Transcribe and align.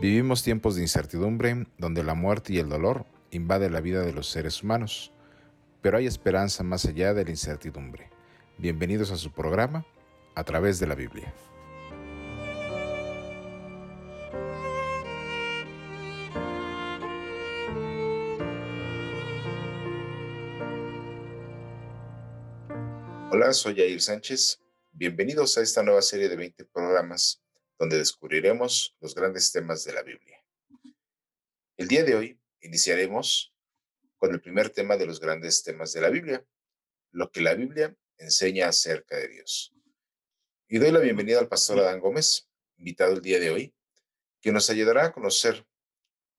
Vivimos 0.00 0.42
tiempos 0.42 0.76
de 0.76 0.80
incertidumbre 0.80 1.66
donde 1.76 2.02
la 2.02 2.14
muerte 2.14 2.54
y 2.54 2.58
el 2.58 2.70
dolor 2.70 3.04
invaden 3.32 3.74
la 3.74 3.82
vida 3.82 4.00
de 4.00 4.14
los 4.14 4.30
seres 4.30 4.62
humanos, 4.62 5.12
pero 5.82 5.98
hay 5.98 6.06
esperanza 6.06 6.64
más 6.64 6.86
allá 6.86 7.12
de 7.12 7.22
la 7.22 7.30
incertidumbre. 7.32 8.08
Bienvenidos 8.56 9.10
a 9.10 9.18
su 9.18 9.30
programa 9.30 9.84
a 10.34 10.42
través 10.42 10.80
de 10.80 10.86
la 10.86 10.94
Biblia. 10.94 11.34
Hola, 23.30 23.52
soy 23.52 23.76
Jair 23.76 24.00
Sánchez. 24.00 24.62
Bienvenidos 24.92 25.58
a 25.58 25.60
esta 25.60 25.82
nueva 25.82 26.00
serie 26.00 26.30
de 26.30 26.36
20 26.36 26.64
programas 26.64 27.42
donde 27.80 27.96
descubriremos 27.96 28.94
los 29.00 29.14
grandes 29.14 29.50
temas 29.52 29.84
de 29.84 29.94
la 29.94 30.02
Biblia. 30.02 30.44
El 31.78 31.88
día 31.88 32.04
de 32.04 32.14
hoy 32.14 32.38
iniciaremos 32.60 33.54
con 34.18 34.34
el 34.34 34.42
primer 34.42 34.68
tema 34.68 34.98
de 34.98 35.06
los 35.06 35.18
grandes 35.18 35.62
temas 35.62 35.94
de 35.94 36.02
la 36.02 36.10
Biblia, 36.10 36.46
lo 37.10 37.32
que 37.32 37.40
la 37.40 37.54
Biblia 37.54 37.96
enseña 38.18 38.68
acerca 38.68 39.16
de 39.16 39.28
Dios. 39.28 39.72
Y 40.68 40.76
doy 40.76 40.92
la 40.92 40.98
bienvenida 40.98 41.38
al 41.38 41.48
pastor 41.48 41.78
Adán 41.78 42.00
Gómez, 42.00 42.50
invitado 42.76 43.14
el 43.14 43.22
día 43.22 43.40
de 43.40 43.48
hoy, 43.48 43.74
que 44.42 44.52
nos 44.52 44.68
ayudará 44.68 45.06
a 45.06 45.12
conocer 45.12 45.66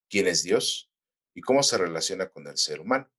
quién 0.10 0.28
es 0.28 0.44
Dios 0.44 0.92
y 1.34 1.42
cómo 1.42 1.64
se 1.64 1.80
relaciona 1.80 2.30
con 2.30 2.46
el 2.46 2.58
ser 2.58 2.82
humano. 2.82 3.12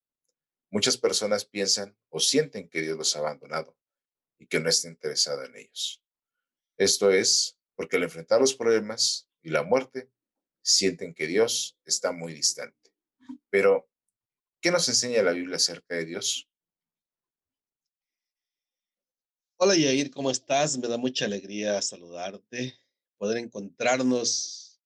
Muchas 0.70 0.96
personas 0.96 1.44
piensan 1.44 1.98
o 2.08 2.20
sienten 2.20 2.68
que 2.68 2.82
Dios 2.82 2.96
los 2.96 3.16
ha 3.16 3.18
abandonado 3.18 3.76
y 4.38 4.46
que 4.46 4.60
no 4.60 4.68
está 4.68 4.86
interesado 4.86 5.42
en 5.42 5.56
ellos. 5.56 6.00
Esto 6.76 7.10
es 7.10 7.58
porque 7.74 7.96
al 7.96 8.04
enfrentar 8.04 8.40
los 8.40 8.54
problemas 8.54 9.28
y 9.42 9.50
la 9.50 9.62
muerte, 9.62 10.10
sienten 10.62 11.14
que 11.14 11.26
Dios 11.26 11.78
está 11.84 12.12
muy 12.12 12.32
distante. 12.32 12.92
Pero, 13.50 13.88
¿qué 14.60 14.70
nos 14.70 14.88
enseña 14.88 15.22
la 15.22 15.32
Biblia 15.32 15.56
acerca 15.56 15.96
de 15.96 16.04
Dios? 16.04 16.48
Hola 19.58 19.76
Yair, 19.76 20.10
¿cómo 20.10 20.30
estás? 20.30 20.76
Me 20.76 20.88
da 20.88 20.96
mucha 20.96 21.24
alegría 21.24 21.80
saludarte, 21.82 22.74
poder 23.16 23.38
encontrarnos 23.38 24.80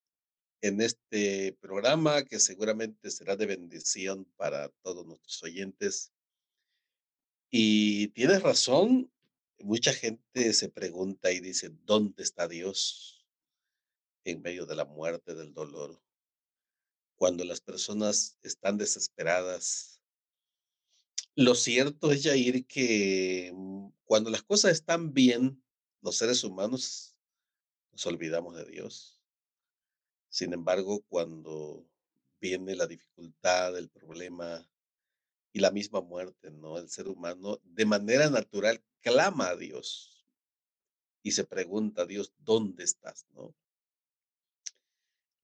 en 0.60 0.80
este 0.80 1.56
programa 1.60 2.24
que 2.24 2.38
seguramente 2.38 3.10
será 3.10 3.36
de 3.36 3.46
bendición 3.46 4.24
para 4.36 4.68
todos 4.82 5.06
nuestros 5.06 5.42
oyentes. 5.42 6.12
Y 7.50 8.08
tienes 8.08 8.42
razón, 8.42 9.10
Mucha 9.60 9.92
gente 9.92 10.52
se 10.52 10.68
pregunta 10.68 11.32
y 11.32 11.40
dice, 11.40 11.70
¿dónde 11.84 12.22
está 12.22 12.46
Dios 12.46 13.26
en 14.24 14.42
medio 14.42 14.66
de 14.66 14.76
la 14.76 14.84
muerte, 14.84 15.34
del 15.34 15.54
dolor? 15.54 16.00
Cuando 17.16 17.44
las 17.44 17.60
personas 17.60 18.38
están 18.42 18.76
desesperadas. 18.76 20.02
Lo 21.34 21.54
cierto 21.54 22.12
es, 22.12 22.22
Jair, 22.22 22.66
que 22.66 23.52
mm, 23.54 23.88
cuando 24.04 24.30
las 24.30 24.42
cosas 24.42 24.72
están 24.72 25.12
bien, 25.12 25.62
los 26.02 26.16
seres 26.16 26.44
humanos 26.44 27.16
nos 27.92 28.06
olvidamos 28.06 28.56
de 28.56 28.64
Dios. 28.66 29.22
Sin 30.28 30.52
embargo, 30.52 31.02
cuando 31.08 31.88
viene 32.41 32.76
la 32.76 32.86
dificultad, 32.86 33.76
el 33.76 33.88
problema, 33.88 34.68
y 35.56 35.60
la 35.60 35.70
misma 35.70 36.02
muerte, 36.02 36.50
¿no? 36.50 36.76
El 36.76 36.91
ser 36.91 37.08
humano 37.08 37.58
de 37.64 37.86
manera 37.86 38.28
natural 38.28 38.84
clama 39.00 39.48
a 39.48 39.56
Dios 39.56 40.28
y 41.22 41.31
se 41.31 41.44
pregunta 41.44 42.03
a 42.03 42.06
Dios, 42.06 42.34
¿dónde 42.36 42.84
estás? 42.84 43.25
¿no? 43.31 43.56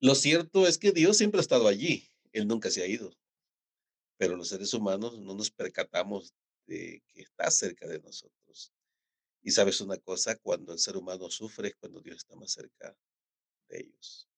Lo 0.01 0.15
cierto 0.15 0.67
es 0.67 0.77
que 0.77 0.93
Dios 0.93 1.17
siempre 1.17 1.39
ha 1.39 1.41
estado 1.41 1.67
allí, 1.67 2.11
Él 2.33 2.47
nunca 2.47 2.71
se 2.71 2.83
ha 2.83 2.87
ido, 2.87 3.17
pero 4.19 4.37
los 4.37 4.49
seres 4.49 4.75
humanos 4.75 5.19
no 5.19 5.35
nos 5.35 5.51
percatamos 5.51 6.35
de 6.67 7.03
que 7.09 7.23
está 7.23 7.51
cerca 7.51 7.87
de 7.89 7.99
nosotros. 8.01 8.71
Y 9.41 9.53
sabes 9.53 9.81
una 9.81 9.97
cosa, 9.97 10.37
cuando 10.37 10.75
el 10.75 10.79
ser 10.79 10.99
humano 10.99 11.31
sufre 11.31 11.69
es 11.69 11.77
cuando 11.77 12.03
Dios 12.03 12.19
está 12.19 12.37
más 12.37 12.53
cerca 12.53 12.95
de 13.71 13.81
ellos. 13.81 14.29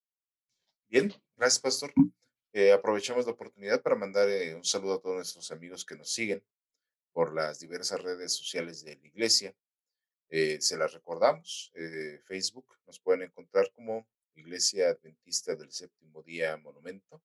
Bien, 0.87 1.13
gracias, 1.35 1.59
pastor. 1.59 1.93
Eh, 2.57 2.71
aprovechamos 2.71 3.25
la 3.25 3.33
oportunidad 3.33 3.81
para 3.81 3.97
mandar 3.97 4.29
eh, 4.29 4.55
un 4.55 4.63
saludo 4.63 4.93
a 4.93 5.01
todos 5.01 5.17
nuestros 5.17 5.51
amigos 5.51 5.83
que 5.83 5.97
nos 5.97 6.09
siguen 6.09 6.41
por 7.11 7.33
las 7.33 7.59
diversas 7.59 8.01
redes 8.01 8.31
sociales 8.31 8.81
de 8.85 8.95
la 8.95 9.07
iglesia. 9.07 9.53
Eh, 10.29 10.61
se 10.61 10.77
las 10.77 10.93
recordamos. 10.93 11.73
Facebook 12.23 12.65
nos 12.87 12.97
pueden 13.01 13.23
encontrar 13.23 13.69
como 13.73 14.07
Iglesia 14.35 14.87
Adventista 14.87 15.53
del 15.53 15.69
Séptimo 15.69 16.23
Día 16.23 16.55
Monumento. 16.55 17.21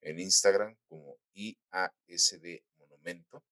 En 0.00 0.18
Instagram 0.18 0.76
como 0.88 1.20
IASD 1.34 2.60
Monumento. 2.78 3.44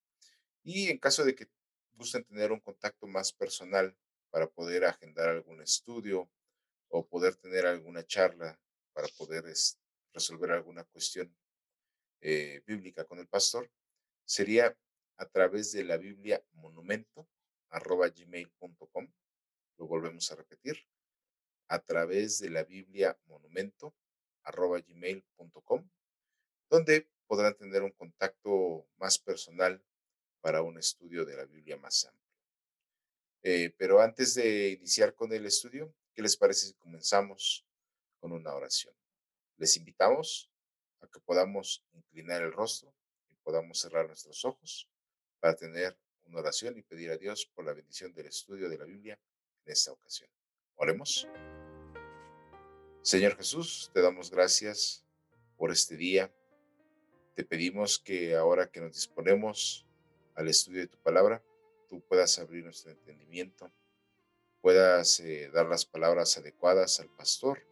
Y 0.64 0.88
en 0.88 0.98
caso 0.98 1.24
de 1.24 1.36
que 1.36 1.46
gusten 1.92 2.24
tener 2.24 2.50
un 2.50 2.58
contacto 2.58 3.06
más 3.06 3.32
personal 3.32 3.96
para 4.30 4.48
poder 4.48 4.84
agendar 4.84 5.28
algún 5.28 5.62
estudio 5.62 6.28
o 6.88 7.06
poder 7.06 7.36
tener 7.36 7.64
alguna 7.64 8.04
charla 8.04 8.58
para 8.92 9.06
poder 9.16 9.46
resolver 10.16 10.50
alguna 10.50 10.82
cuestión 10.84 11.36
eh, 12.22 12.62
bíblica 12.66 13.04
con 13.04 13.18
el 13.18 13.28
pastor, 13.28 13.70
sería 14.24 14.74
a 15.18 15.26
través 15.26 15.72
de 15.72 15.84
la 15.84 15.98
Biblia 15.98 16.42
monumento 16.54 17.28
arroba 17.68 18.08
gmail.com. 18.08 19.12
Lo 19.76 19.86
volvemos 19.86 20.32
a 20.32 20.36
repetir. 20.36 20.76
A 21.68 21.80
través 21.80 22.38
de 22.38 22.48
la 22.48 22.64
Biblia 22.64 23.18
monumento 23.26 23.94
arroba 24.44 24.80
gmail.com, 24.80 25.88
donde 26.70 27.10
podrán 27.26 27.54
tener 27.56 27.82
un 27.82 27.90
contacto 27.90 28.88
más 28.96 29.18
personal 29.18 29.84
para 30.40 30.62
un 30.62 30.78
estudio 30.78 31.24
de 31.24 31.36
la 31.36 31.44
Biblia 31.44 31.76
más 31.76 32.06
amplio. 32.06 32.32
Eh, 33.42 33.74
pero 33.76 34.00
antes 34.00 34.34
de 34.34 34.70
iniciar 34.70 35.14
con 35.14 35.32
el 35.32 35.44
estudio, 35.44 35.92
¿qué 36.14 36.22
les 36.22 36.36
parece 36.36 36.66
si 36.68 36.74
comenzamos 36.74 37.66
con 38.18 38.32
una 38.32 38.54
oración? 38.54 38.94
Les 39.58 39.76
invitamos 39.78 40.50
a 41.00 41.06
que 41.08 41.18
podamos 41.20 41.82
inclinar 41.94 42.42
el 42.42 42.52
rostro 42.52 42.94
y 43.30 43.36
podamos 43.36 43.80
cerrar 43.80 44.06
nuestros 44.06 44.44
ojos 44.44 44.86
para 45.40 45.54
tener 45.54 45.98
una 46.24 46.40
oración 46.40 46.76
y 46.76 46.82
pedir 46.82 47.10
a 47.10 47.16
Dios 47.16 47.46
por 47.54 47.64
la 47.64 47.72
bendición 47.72 48.12
del 48.12 48.26
estudio 48.26 48.68
de 48.68 48.76
la 48.76 48.84
Biblia 48.84 49.18
en 49.64 49.72
esta 49.72 49.92
ocasión. 49.92 50.28
Oremos. 50.74 51.26
Señor 53.00 53.36
Jesús, 53.36 53.90
te 53.94 54.02
damos 54.02 54.30
gracias 54.30 55.06
por 55.56 55.70
este 55.70 55.96
día. 55.96 56.30
Te 57.34 57.44
pedimos 57.44 57.98
que 57.98 58.34
ahora 58.34 58.70
que 58.70 58.80
nos 58.80 58.92
disponemos 58.92 59.86
al 60.34 60.48
estudio 60.48 60.80
de 60.80 60.88
tu 60.88 60.98
palabra, 60.98 61.42
tú 61.88 62.02
puedas 62.02 62.38
abrir 62.38 62.64
nuestro 62.64 62.90
entendimiento, 62.90 63.72
puedas 64.60 65.20
eh, 65.20 65.48
dar 65.50 65.66
las 65.66 65.86
palabras 65.86 66.36
adecuadas 66.36 67.00
al 67.00 67.08
pastor 67.08 67.66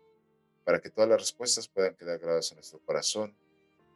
para 0.64 0.80
que 0.80 0.90
todas 0.90 1.08
las 1.08 1.20
respuestas 1.20 1.68
puedan 1.68 1.94
quedar 1.94 2.18
grabadas 2.18 2.50
en 2.50 2.56
nuestro 2.56 2.80
corazón 2.80 3.36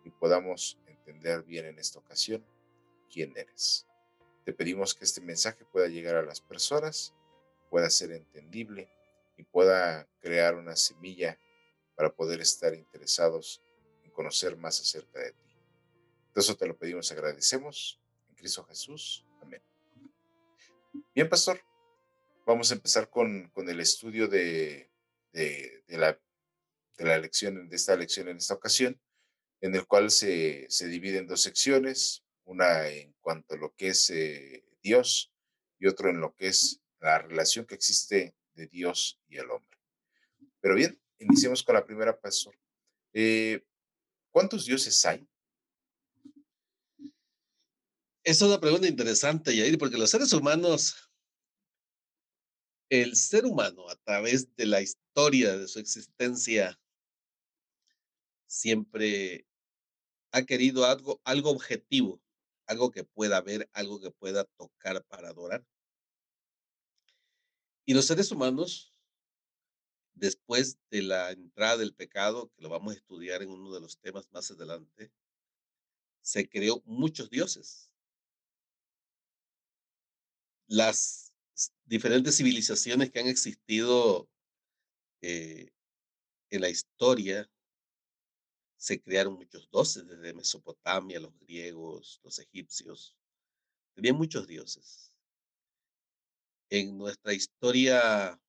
y 0.04 0.10
podamos 0.10 0.78
entender 0.86 1.42
bien 1.42 1.66
en 1.66 1.78
esta 1.78 1.98
ocasión 1.98 2.44
quién 3.10 3.36
eres. 3.36 3.86
Te 4.44 4.52
pedimos 4.52 4.94
que 4.94 5.04
este 5.04 5.20
mensaje 5.20 5.64
pueda 5.64 5.88
llegar 5.88 6.16
a 6.16 6.22
las 6.22 6.40
personas, 6.40 7.14
pueda 7.70 7.90
ser 7.90 8.12
entendible 8.12 8.90
y 9.36 9.44
pueda 9.44 10.06
crear 10.20 10.54
una 10.54 10.76
semilla 10.76 11.38
para 11.96 12.14
poder 12.14 12.40
estar 12.40 12.74
interesados 12.74 13.62
en 14.04 14.10
conocer 14.10 14.56
más 14.56 14.80
acerca 14.80 15.20
de 15.20 15.32
ti. 15.32 15.56
Entonces 16.28 16.56
te 16.56 16.66
lo 16.66 16.76
pedimos, 16.76 17.10
agradecemos 17.10 18.00
en 18.28 18.36
Cristo 18.36 18.64
Jesús. 18.64 19.26
Amén. 19.42 19.62
Bien, 21.14 21.28
pastor, 21.28 21.60
vamos 22.46 22.70
a 22.70 22.74
empezar 22.74 23.10
con, 23.10 23.48
con 23.50 23.68
el 23.68 23.80
estudio 23.80 24.28
de, 24.28 24.90
de, 25.32 25.82
de 25.86 25.98
la 25.98 26.18
de 26.98 27.04
la 27.04 27.18
lección, 27.18 27.68
de 27.68 27.76
esta 27.76 27.96
lección 27.96 28.28
en 28.28 28.36
esta 28.36 28.54
ocasión, 28.54 29.00
en 29.60 29.74
el 29.74 29.86
cual 29.86 30.10
se, 30.10 30.66
se 30.68 30.88
divide 30.88 31.18
en 31.18 31.28
dos 31.28 31.40
secciones, 31.42 32.24
una 32.44 32.88
en 32.88 33.14
cuanto 33.20 33.54
a 33.54 33.58
lo 33.58 33.74
que 33.74 33.88
es 33.88 34.10
eh, 34.10 34.64
Dios 34.82 35.32
y 35.78 35.86
otro 35.86 36.10
en 36.10 36.20
lo 36.20 36.34
que 36.34 36.48
es 36.48 36.80
la 37.00 37.18
relación 37.18 37.64
que 37.64 37.76
existe 37.76 38.34
de 38.54 38.66
Dios 38.66 39.20
y 39.28 39.36
el 39.36 39.50
hombre. 39.50 39.78
Pero 40.60 40.74
bien, 40.74 41.00
iniciemos 41.18 41.62
con 41.62 41.76
la 41.76 41.84
primera, 41.84 42.18
pastor. 42.18 42.58
Eh, 43.12 43.64
¿Cuántos 44.30 44.66
dioses 44.66 45.04
hay? 45.04 45.26
Es 48.24 48.42
una 48.42 48.60
pregunta 48.60 48.88
interesante, 48.88 49.56
Yair, 49.56 49.78
porque 49.78 49.96
los 49.96 50.10
seres 50.10 50.32
humanos, 50.32 51.10
el 52.90 53.16
ser 53.16 53.46
humano 53.46 53.88
a 53.88 53.96
través 53.96 54.54
de 54.56 54.66
la 54.66 54.82
historia 54.82 55.56
de 55.56 55.68
su 55.68 55.78
existencia 55.78 56.78
siempre 58.48 59.46
ha 60.32 60.42
querido 60.42 60.84
algo, 60.84 61.20
algo 61.24 61.50
objetivo, 61.50 62.20
algo 62.66 62.90
que 62.90 63.04
pueda 63.04 63.40
ver, 63.40 63.70
algo 63.72 64.00
que 64.00 64.10
pueda 64.10 64.44
tocar 64.44 65.04
para 65.04 65.28
adorar. 65.28 65.64
Y 67.86 67.94
los 67.94 68.06
seres 68.06 68.32
humanos 68.32 68.92
después 70.18 70.78
de 70.90 71.02
la 71.02 71.30
entrada 71.30 71.78
del 71.78 71.94
pecado, 71.94 72.50
que 72.54 72.62
lo 72.62 72.68
vamos 72.68 72.92
a 72.92 72.96
estudiar 72.96 73.42
en 73.42 73.50
uno 73.50 73.72
de 73.72 73.80
los 73.80 73.98
temas 73.98 74.28
más 74.32 74.50
adelante, 74.50 75.12
se 76.22 76.48
creó 76.48 76.82
muchos 76.84 77.30
dioses. 77.30 77.92
Las 80.66 81.32
diferentes 81.84 82.36
civilizaciones 82.36 83.10
que 83.10 83.20
han 83.20 83.28
existido 83.28 84.28
eh, 85.22 85.70
en 86.50 86.60
la 86.60 86.68
historia, 86.68 87.50
se 88.78 89.00
crearon 89.02 89.34
muchos 89.34 89.68
dioses, 89.70 90.06
desde 90.06 90.32
Mesopotamia, 90.32 91.20
los 91.20 91.36
griegos, 91.40 92.20
los 92.22 92.38
egipcios, 92.38 93.16
tenían 93.94 94.16
muchos 94.16 94.46
dioses. 94.46 95.12
En 96.70 96.96
nuestra 96.96 97.34
historia 97.34 98.40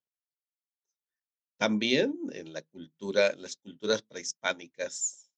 también, 1.58 2.16
en 2.32 2.52
la 2.52 2.62
cultura, 2.62 3.34
las 3.34 3.56
culturas 3.56 4.02
prehispánicas, 4.02 5.30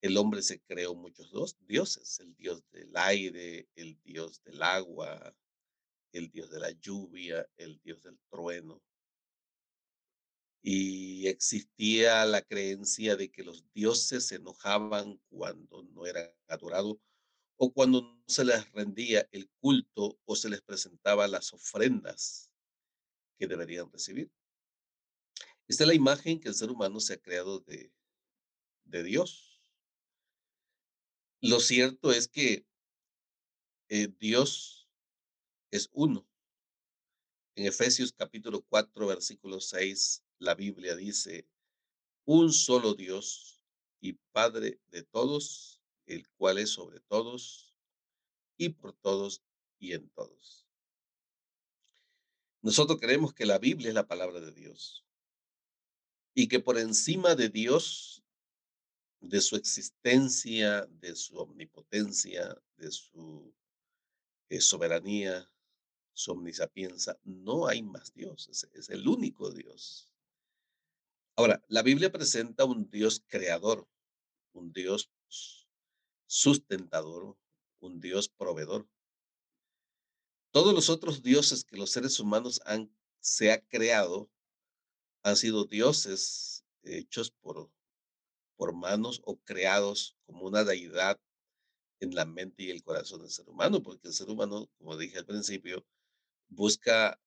el 0.00 0.16
hombre 0.16 0.42
se 0.42 0.60
creó 0.60 0.94
muchos 0.94 1.30
dioses, 1.66 2.18
el 2.20 2.34
dios 2.36 2.62
del 2.70 2.96
aire, 2.96 3.68
el 3.74 4.00
dios 4.02 4.42
del 4.42 4.62
agua, 4.62 5.36
el 6.12 6.30
dios 6.30 6.50
de 6.50 6.60
la 6.60 6.70
lluvia, 6.70 7.46
el 7.56 7.78
dios 7.82 8.02
del 8.02 8.18
trueno. 8.30 8.82
Y 10.62 11.28
existía 11.28 12.24
la 12.24 12.42
creencia 12.42 13.16
de 13.16 13.30
que 13.30 13.44
los 13.44 13.64
dioses 13.72 14.26
se 14.26 14.36
enojaban 14.36 15.20
cuando 15.28 15.84
no 15.84 16.06
eran 16.06 16.28
adorados 16.48 16.96
o 17.56 17.72
cuando 17.72 18.02
no 18.02 18.24
se 18.26 18.44
les 18.44 18.70
rendía 18.72 19.28
el 19.32 19.48
culto 19.60 20.18
o 20.24 20.36
se 20.36 20.48
les 20.48 20.62
presentaba 20.62 21.28
las 21.28 21.52
ofrendas 21.52 22.50
que 23.38 23.46
deberían 23.46 23.90
recibir. 23.90 24.30
Esta 25.68 25.84
es 25.84 25.88
la 25.88 25.94
imagen 25.94 26.40
que 26.40 26.48
el 26.48 26.54
ser 26.54 26.70
humano 26.70 27.00
se 27.00 27.14
ha 27.14 27.20
creado 27.20 27.60
de, 27.60 27.92
de 28.84 29.02
Dios. 29.02 29.60
Lo 31.40 31.60
cierto 31.60 32.12
es 32.12 32.28
que 32.28 32.66
eh, 33.88 34.08
Dios 34.18 34.88
es 35.70 35.88
uno. 35.92 36.26
En 37.54 37.66
Efesios 37.66 38.12
capítulo 38.12 38.62
4, 38.62 39.06
versículo 39.06 39.60
6, 39.60 40.24
la 40.38 40.54
Biblia 40.54 40.96
dice, 40.96 41.48
un 42.24 42.52
solo 42.52 42.94
Dios 42.94 43.62
y 44.00 44.14
Padre 44.32 44.80
de 44.88 45.02
todos, 45.02 45.80
el 46.06 46.28
cual 46.36 46.58
es 46.58 46.70
sobre 46.70 47.00
todos 47.00 47.74
y 48.56 48.70
por 48.70 48.92
todos 48.94 49.42
y 49.78 49.92
en 49.92 50.08
todos. 50.10 50.66
Nosotros 52.62 52.98
creemos 53.00 53.32
que 53.32 53.46
la 53.46 53.58
Biblia 53.58 53.88
es 53.88 53.94
la 53.94 54.08
palabra 54.08 54.40
de 54.40 54.52
Dios 54.52 55.04
y 56.34 56.48
que 56.48 56.60
por 56.60 56.78
encima 56.78 57.34
de 57.34 57.48
Dios, 57.48 58.22
de 59.20 59.40
su 59.40 59.56
existencia, 59.56 60.86
de 60.86 61.16
su 61.16 61.36
omnipotencia, 61.38 62.60
de 62.76 62.90
su 62.90 63.54
eh, 64.48 64.60
soberanía, 64.60 65.50
su 66.12 66.32
omnisapiencia, 66.32 67.18
no 67.24 67.66
hay 67.66 67.82
más 67.82 68.12
Dios, 68.12 68.48
es 68.48 68.90
el 68.90 69.06
único 69.08 69.50
Dios. 69.50 70.15
Ahora, 71.38 71.62
la 71.68 71.82
Biblia 71.82 72.10
presenta 72.10 72.64
un 72.64 72.88
Dios 72.88 73.22
creador, 73.26 73.86
un 74.54 74.72
Dios 74.72 75.10
sustentador, 76.26 77.36
un 77.78 78.00
Dios 78.00 78.30
proveedor. 78.30 78.88
Todos 80.50 80.72
los 80.72 80.88
otros 80.88 81.22
dioses 81.22 81.62
que 81.62 81.76
los 81.76 81.90
seres 81.90 82.18
humanos 82.20 82.62
han 82.64 82.90
se 83.20 83.52
ha 83.52 83.60
creado 83.60 84.30
han 85.24 85.36
sido 85.36 85.64
dioses 85.64 86.64
hechos 86.82 87.30
por, 87.32 87.70
por 88.56 88.72
manos 88.72 89.20
o 89.24 89.36
creados 89.36 90.16
como 90.24 90.46
una 90.46 90.64
deidad 90.64 91.20
en 92.00 92.14
la 92.14 92.24
mente 92.24 92.62
y 92.62 92.70
el 92.70 92.82
corazón 92.82 93.20
del 93.20 93.30
ser 93.30 93.48
humano, 93.48 93.82
porque 93.82 94.08
el 94.08 94.14
ser 94.14 94.30
humano, 94.30 94.70
como 94.78 94.96
dije 94.96 95.18
al 95.18 95.26
principio, 95.26 95.84
busca 96.48 97.20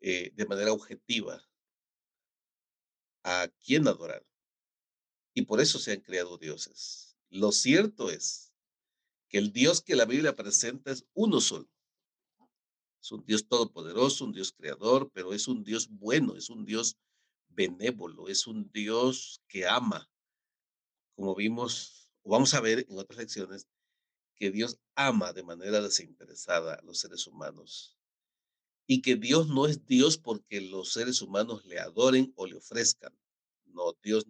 eh, 0.00 0.30
de 0.34 0.46
manera 0.46 0.72
objetiva 0.72 1.49
a 3.22 3.48
quién 3.64 3.86
adorar. 3.88 4.24
Y 5.34 5.42
por 5.42 5.60
eso 5.60 5.78
se 5.78 5.92
han 5.92 6.00
creado 6.00 6.38
dioses. 6.38 7.16
Lo 7.28 7.52
cierto 7.52 8.10
es 8.10 8.52
que 9.28 9.38
el 9.38 9.52
Dios 9.52 9.80
que 9.80 9.96
la 9.96 10.04
Biblia 10.04 10.34
presenta 10.34 10.90
es 10.90 11.06
uno 11.14 11.40
solo. 11.40 11.68
Es 13.00 13.12
un 13.12 13.24
Dios 13.24 13.46
todopoderoso, 13.46 14.24
un 14.24 14.32
Dios 14.32 14.52
creador, 14.52 15.10
pero 15.12 15.32
es 15.32 15.48
un 15.48 15.64
Dios 15.64 15.88
bueno, 15.88 16.36
es 16.36 16.50
un 16.50 16.64
Dios 16.64 16.98
benévolo, 17.48 18.28
es 18.28 18.46
un 18.46 18.70
Dios 18.72 19.40
que 19.48 19.66
ama, 19.66 20.10
como 21.14 21.34
vimos, 21.34 22.10
o 22.22 22.30
vamos 22.30 22.52
a 22.54 22.60
ver 22.60 22.86
en 22.88 22.98
otras 22.98 23.18
lecciones, 23.18 23.66
que 24.34 24.50
Dios 24.50 24.78
ama 24.94 25.32
de 25.32 25.42
manera 25.42 25.80
desinteresada 25.80 26.74
a 26.74 26.82
los 26.82 26.98
seres 26.98 27.26
humanos 27.26 27.99
y 28.92 29.02
que 29.02 29.14
Dios 29.14 29.46
no 29.46 29.68
es 29.68 29.86
Dios 29.86 30.18
porque 30.18 30.60
los 30.60 30.92
seres 30.92 31.22
humanos 31.22 31.64
le 31.64 31.78
adoren 31.78 32.32
o 32.34 32.44
le 32.44 32.56
ofrezcan. 32.56 33.16
No, 33.66 33.92
Dios, 34.02 34.26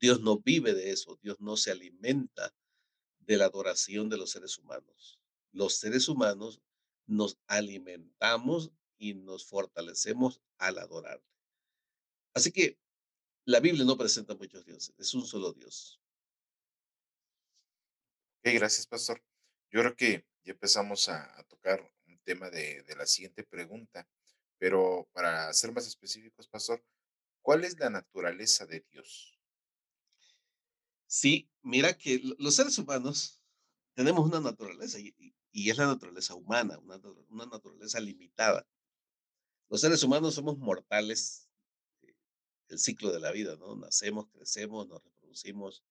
Dios 0.00 0.22
no 0.22 0.38
vive 0.38 0.72
de 0.72 0.92
eso, 0.92 1.18
Dios 1.22 1.38
no 1.40 1.58
se 1.58 1.72
alimenta 1.72 2.54
de 3.18 3.36
la 3.36 3.44
adoración 3.44 4.08
de 4.08 4.16
los 4.16 4.30
seres 4.30 4.56
humanos. 4.56 5.20
Los 5.52 5.74
seres 5.74 6.08
humanos 6.08 6.62
nos 7.06 7.36
alimentamos 7.48 8.72
y 8.96 9.12
nos 9.12 9.44
fortalecemos 9.44 10.40
al 10.56 10.78
adorar. 10.78 11.22
Así 12.32 12.50
que 12.50 12.78
la 13.44 13.60
Biblia 13.60 13.84
no 13.84 13.98
presenta 13.98 14.34
muchos 14.34 14.64
dioses, 14.64 14.94
es 14.96 15.12
un 15.12 15.26
solo 15.26 15.52
Dios. 15.52 16.00
Gracias, 18.42 18.86
pastor. 18.86 19.22
Yo 19.70 19.80
creo 19.80 19.94
que 19.94 20.26
ya 20.44 20.52
empezamos 20.52 21.10
a, 21.10 21.44
tocar 21.46 21.92
tema 22.24 22.50
de, 22.50 22.84
la 22.96 23.06
siguiente 23.06 23.44
pregunta, 23.44 24.06
pero 24.58 25.08
para 25.12 25.52
ser 25.52 25.72
más 25.72 25.86
específicos, 25.86 26.48
pastor, 26.48 26.84
¿cuál 27.42 27.64
es 27.64 27.78
la 27.78 27.90
naturaleza 27.90 28.66
de 28.66 28.84
Dios? 28.90 29.38
Sí, 31.06 31.48
mira 31.62 31.96
que 31.96 32.18
lo- 32.18 32.36
los 32.38 32.54
seres 32.54 32.78
humanos 32.78 33.40
tenemos 33.94 34.26
una 34.26 34.40
naturaleza 34.40 34.98
y, 34.98 35.14
y- 35.18 35.70
es 35.70 35.76
la 35.78 35.86
naturaleza 35.86 36.34
humana, 36.34 36.78
una 36.78 37.46
naturaleza 37.46 37.98
limitada. 38.00 38.66
Los 39.68 39.80
seres 39.80 40.02
humanos 40.02 40.34
somos 40.34 40.58
mortales, 40.58 41.48
eh, 42.02 42.14
el 42.68 42.78
ciclo 42.78 43.10
de 43.12 43.20
la 43.20 43.32
vida, 43.32 43.56
¿no? 43.56 43.76
Nacemos, 43.76 44.28
crecemos, 44.30 44.86
nos 44.88 45.02
reproducimos, 45.02 45.82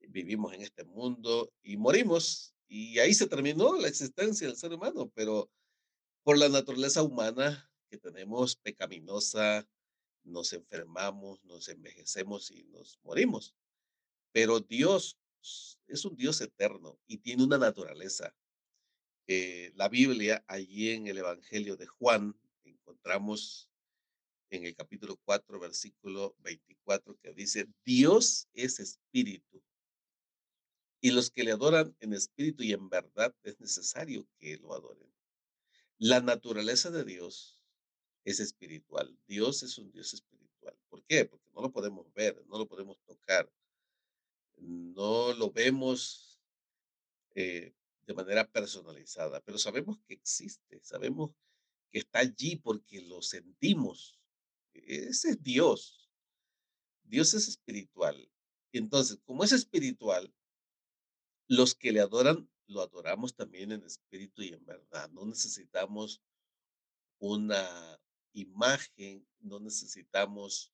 vivimos 0.00 0.54
en 0.54 0.62
este 0.62 0.84
mundo 0.84 1.52
y 1.62 1.76
morimos. 1.76 2.55
Y 2.68 2.98
ahí 2.98 3.14
se 3.14 3.26
terminó 3.26 3.76
la 3.76 3.88
existencia 3.88 4.46
del 4.46 4.56
ser 4.56 4.72
humano, 4.72 5.10
pero 5.14 5.50
por 6.24 6.38
la 6.38 6.48
naturaleza 6.48 7.02
humana 7.02 7.70
que 7.88 7.98
tenemos 7.98 8.56
pecaminosa, 8.56 9.68
nos 10.24 10.52
enfermamos, 10.52 11.42
nos 11.44 11.68
envejecemos 11.68 12.50
y 12.50 12.64
nos 12.64 12.98
morimos. 13.04 13.54
Pero 14.32 14.60
Dios 14.60 15.18
es 15.86 16.04
un 16.04 16.16
Dios 16.16 16.40
eterno 16.40 16.98
y 17.06 17.18
tiene 17.18 17.44
una 17.44 17.58
naturaleza. 17.58 18.34
Eh, 19.28 19.72
la 19.74 19.88
Biblia, 19.88 20.44
allí 20.48 20.90
en 20.90 21.06
el 21.06 21.18
Evangelio 21.18 21.76
de 21.76 21.86
Juan, 21.86 22.36
encontramos 22.64 23.70
en 24.50 24.64
el 24.64 24.74
capítulo 24.74 25.16
4, 25.24 25.58
versículo 25.60 26.36
24, 26.40 27.16
que 27.18 27.32
dice, 27.32 27.66
Dios 27.84 28.48
es 28.52 28.80
espíritu 28.80 29.62
y 31.00 31.10
los 31.10 31.30
que 31.30 31.44
le 31.44 31.52
adoran 31.52 31.96
en 32.00 32.12
espíritu 32.12 32.62
y 32.62 32.72
en 32.72 32.88
verdad 32.88 33.34
es 33.42 33.60
necesario 33.60 34.26
que 34.38 34.56
lo 34.56 34.74
adoren. 34.74 35.12
La 35.98 36.20
naturaleza 36.20 36.90
de 36.90 37.04
Dios 37.04 37.60
es 38.24 38.40
espiritual. 38.40 39.16
Dios 39.26 39.62
es 39.62 39.78
un 39.78 39.90
Dios 39.92 40.12
espiritual. 40.14 40.76
¿Por 40.88 41.04
qué? 41.04 41.24
Porque 41.24 41.50
no 41.54 41.62
lo 41.62 41.72
podemos 41.72 42.12
ver, 42.12 42.44
no 42.46 42.58
lo 42.58 42.66
podemos 42.66 42.98
tocar, 43.04 43.50
no 44.56 45.32
lo 45.32 45.50
vemos 45.50 46.42
eh, 47.34 47.74
de 48.06 48.14
manera 48.14 48.46
personalizada, 48.50 49.40
pero 49.40 49.58
sabemos 49.58 49.98
que 50.06 50.14
existe, 50.14 50.80
sabemos 50.82 51.32
que 51.90 51.98
está 51.98 52.20
allí 52.20 52.56
porque 52.56 53.00
lo 53.02 53.22
sentimos. 53.22 54.18
Ese 54.72 55.30
es 55.30 55.42
Dios. 55.42 56.10
Dios 57.04 57.34
es 57.34 57.48
espiritual. 57.48 58.30
Entonces, 58.72 59.18
como 59.24 59.44
es 59.44 59.52
espiritual, 59.52 60.32
los 61.48 61.74
que 61.74 61.92
le 61.92 62.00
adoran, 62.00 62.48
lo 62.66 62.80
adoramos 62.80 63.34
también 63.34 63.72
en 63.72 63.84
espíritu 63.84 64.42
y 64.42 64.48
en 64.48 64.64
verdad. 64.64 65.08
No 65.10 65.24
necesitamos 65.26 66.22
una 67.18 68.00
imagen, 68.32 69.26
no 69.40 69.60
necesitamos 69.60 70.72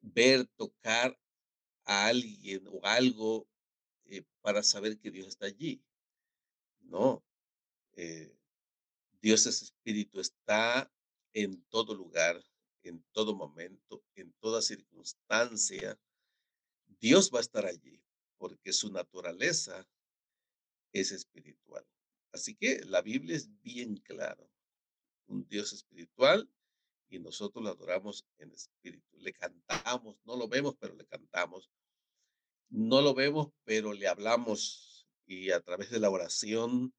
ver, 0.00 0.46
tocar 0.56 1.18
a 1.84 2.06
alguien 2.06 2.66
o 2.68 2.80
algo 2.84 3.48
eh, 4.04 4.22
para 4.40 4.62
saber 4.62 4.98
que 4.98 5.10
Dios 5.10 5.28
está 5.28 5.46
allí. 5.46 5.82
No, 6.80 7.24
eh, 7.94 8.36
Dios 9.20 9.46
es 9.46 9.62
espíritu, 9.62 10.20
está 10.20 10.90
en 11.32 11.62
todo 11.64 11.94
lugar, 11.94 12.40
en 12.82 13.04
todo 13.12 13.34
momento, 13.34 14.04
en 14.14 14.32
toda 14.34 14.62
circunstancia, 14.62 15.98
Dios 17.00 17.30
va 17.34 17.38
a 17.38 17.42
estar 17.42 17.66
allí, 17.66 18.00
porque 18.38 18.72
su 18.72 18.90
naturaleza 18.90 19.86
es 20.92 21.12
espiritual. 21.12 21.86
Así 22.32 22.54
que 22.54 22.84
la 22.84 23.02
Biblia 23.02 23.36
es 23.36 23.48
bien 23.62 23.96
clara. 23.96 24.48
Un 25.26 25.46
Dios 25.48 25.72
espiritual 25.72 26.48
y 27.08 27.18
nosotros 27.18 27.64
lo 27.64 27.70
adoramos 27.70 28.26
en 28.38 28.52
espíritu. 28.52 29.16
Le 29.18 29.32
cantamos, 29.32 30.16
no 30.24 30.36
lo 30.36 30.48
vemos, 30.48 30.76
pero 30.78 30.94
le 30.94 31.06
cantamos. 31.06 31.70
No 32.68 33.00
lo 33.00 33.14
vemos, 33.14 33.52
pero 33.64 33.92
le 33.92 34.08
hablamos 34.08 35.08
y 35.26 35.50
a 35.50 35.60
través 35.60 35.90
de 35.90 36.00
la 36.00 36.10
oración 36.10 36.94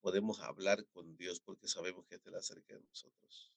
podemos 0.00 0.40
hablar 0.40 0.86
con 0.92 1.16
Dios 1.16 1.40
porque 1.40 1.68
sabemos 1.68 2.06
que 2.06 2.16
Él 2.16 2.22
cerca 2.40 2.74
de 2.74 2.82
nosotros. 2.82 3.52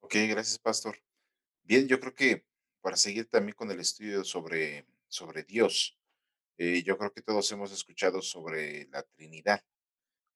Ok, 0.00 0.14
gracias, 0.28 0.58
pastor. 0.58 1.00
Bien, 1.62 1.86
yo 1.86 2.00
creo 2.00 2.14
que 2.14 2.44
para 2.80 2.96
seguir 2.96 3.26
también 3.28 3.54
con 3.54 3.70
el 3.70 3.78
estudio 3.78 4.24
sobre, 4.24 4.84
sobre 5.12 5.44
Dios, 5.44 5.98
eh, 6.56 6.82
yo 6.82 6.96
creo 6.96 7.12
que 7.12 7.20
todos 7.20 7.50
hemos 7.52 7.70
escuchado 7.70 8.22
sobre 8.22 8.86
la 8.88 9.02
Trinidad. 9.02 9.62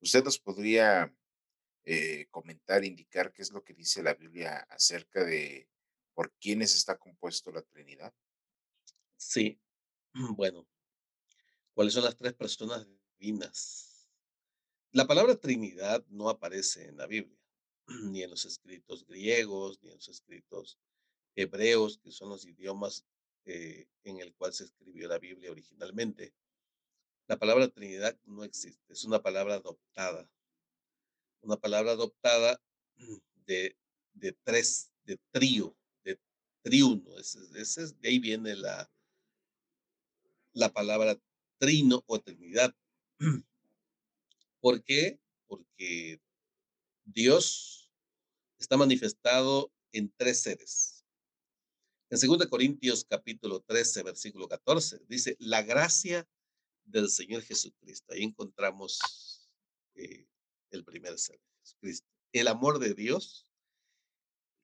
¿Usted 0.01 0.23
nos 0.23 0.39
podría 0.39 1.15
eh, 1.85 2.27
comentar, 2.31 2.85
indicar 2.85 3.33
qué 3.33 3.41
es 3.41 3.53
lo 3.53 3.65
que 3.65 3.73
dice 3.73 4.03
la 4.03 4.13
Biblia 4.13 4.59
acerca 4.69 5.25
de 5.25 5.71
por 6.13 6.31
quiénes 6.35 6.77
está 6.77 6.99
compuesto 6.99 7.51
la 7.51 7.63
Trinidad? 7.63 8.15
Sí, 9.17 9.59
bueno, 10.37 10.69
¿cuáles 11.73 11.95
son 11.95 12.05
las 12.05 12.17
tres 12.17 12.35
personas 12.35 12.87
divinas? 13.19 14.11
La 14.93 15.07
palabra 15.07 15.37
Trinidad 15.37 16.05
no 16.09 16.29
aparece 16.29 16.87
en 16.89 16.99
la 16.99 17.07
Biblia, 17.07 17.41
ni 18.11 18.23
en 18.23 18.29
los 18.29 18.45
escritos 18.45 19.07
griegos, 19.07 19.83
ni 19.83 19.89
en 19.89 19.97
los 19.97 20.09
escritos 20.09 20.79
hebreos, 21.35 21.99
que 21.99 22.13
son 22.13 22.29
los 22.29 22.45
idiomas 22.45 23.07
eh, 23.47 23.89
en 24.05 24.21
el 24.21 24.35
cual 24.35 24.53
se 24.53 24.65
escribió 24.65 25.09
la 25.09 25.19
Biblia 25.19 25.51
originalmente. 25.51 26.35
La 27.27 27.39
palabra 27.39 27.69
Trinidad 27.69 28.19
no 28.25 28.45
existe, 28.45 28.93
es 28.93 29.05
una 29.05 29.23
palabra 29.23 29.55
adoptada 29.55 30.31
una 31.47 31.57
palabra 31.57 31.93
adoptada 31.93 32.61
de, 33.47 33.77
de 34.15 34.33
tres, 34.45 34.91
de 35.05 35.19
trío, 35.31 35.77
de 36.05 36.19
triuno. 36.63 37.17
Ese, 37.19 37.39
ese, 37.55 37.87
de 38.01 38.09
ahí 38.09 38.19
viene 38.19 38.57
la, 38.57 38.91
la 40.53 40.73
palabra 40.73 41.19
trino 41.59 42.03
o 42.07 42.21
trinidad. 42.21 42.75
¿Por 44.61 44.83
qué? 44.83 45.21
Porque 45.47 46.21
Dios 47.05 47.89
está 48.59 48.77
manifestado 48.77 49.73
en 49.93 50.13
tres 50.17 50.43
seres. 50.43 50.96
En 52.23 52.31
2 52.31 52.47
Corintios 52.47 53.05
capítulo 53.05 53.61
13, 53.61 54.03
versículo 54.03 54.49
14, 54.49 55.03
dice, 55.07 55.37
la 55.39 55.63
gracia 55.63 56.27
del 56.87 57.11
Señor 57.11 57.43
Jesucristo. 57.43 58.15
Ahí 58.15 58.23
encontramos 58.23 59.51
eh, 59.95 60.27
el 60.71 60.83
primer 60.83 61.19
ser, 61.19 61.39
Jesucristo. 61.61 62.09
El 62.33 62.49
amor 62.49 62.79
de 62.79 62.95
Dios, 62.95 63.47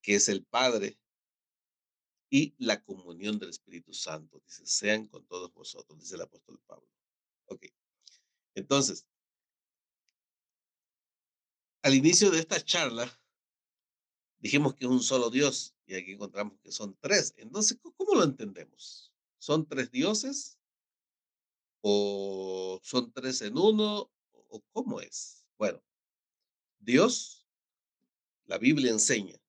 que 0.01 0.15
es 0.15 0.31
el 0.31 0.47
Padre, 0.47 0.99
y 2.31 2.55
la 2.57 2.83
comunión 2.83 3.39
del 3.39 3.51
Espíritu 3.51 3.93
Santo. 3.93 4.41
Dice, 4.47 4.65
sean 4.65 5.07
con 5.07 5.27
todos 5.27 5.53
vosotros, 5.53 5.99
dice 5.99 6.15
el 6.15 6.23
apóstol 6.23 6.59
Pablo. 6.67 6.89
Ok. 7.45 7.67
Entonces, 8.55 9.07
al 11.83 11.95
inicio 11.95 12.31
de 12.31 12.39
esta 12.39 12.65
charla, 12.65 13.13
dijimos 14.43 14.75
que 14.75 14.85
es 14.85 14.91
un 14.91 15.03
solo 15.03 15.31
Dios 15.31 15.75
y 15.87 15.95
aquí 15.95 16.13
encontramos 16.13 16.59
que 16.59 16.73
son 16.73 16.97
tres. 17.01 17.33
Entonces, 17.37 17.79
¿cómo 17.81 18.15
lo 18.15 18.25
entendemos? 18.25 19.13
¿Son 19.39 19.67
tres 19.67 19.91
dioses? 19.91 20.59
¿O 21.81 22.81
son 22.83 23.13
tres 23.13 23.41
en 23.43 23.57
uno? 23.57 24.11
¿O 24.49 24.61
cómo 24.73 25.01
es? 25.01 25.47
Bueno, 25.57 25.81
Dios, 26.81 27.47
la 28.47 28.59
Biblia 28.59 28.91
enseña 28.91 29.41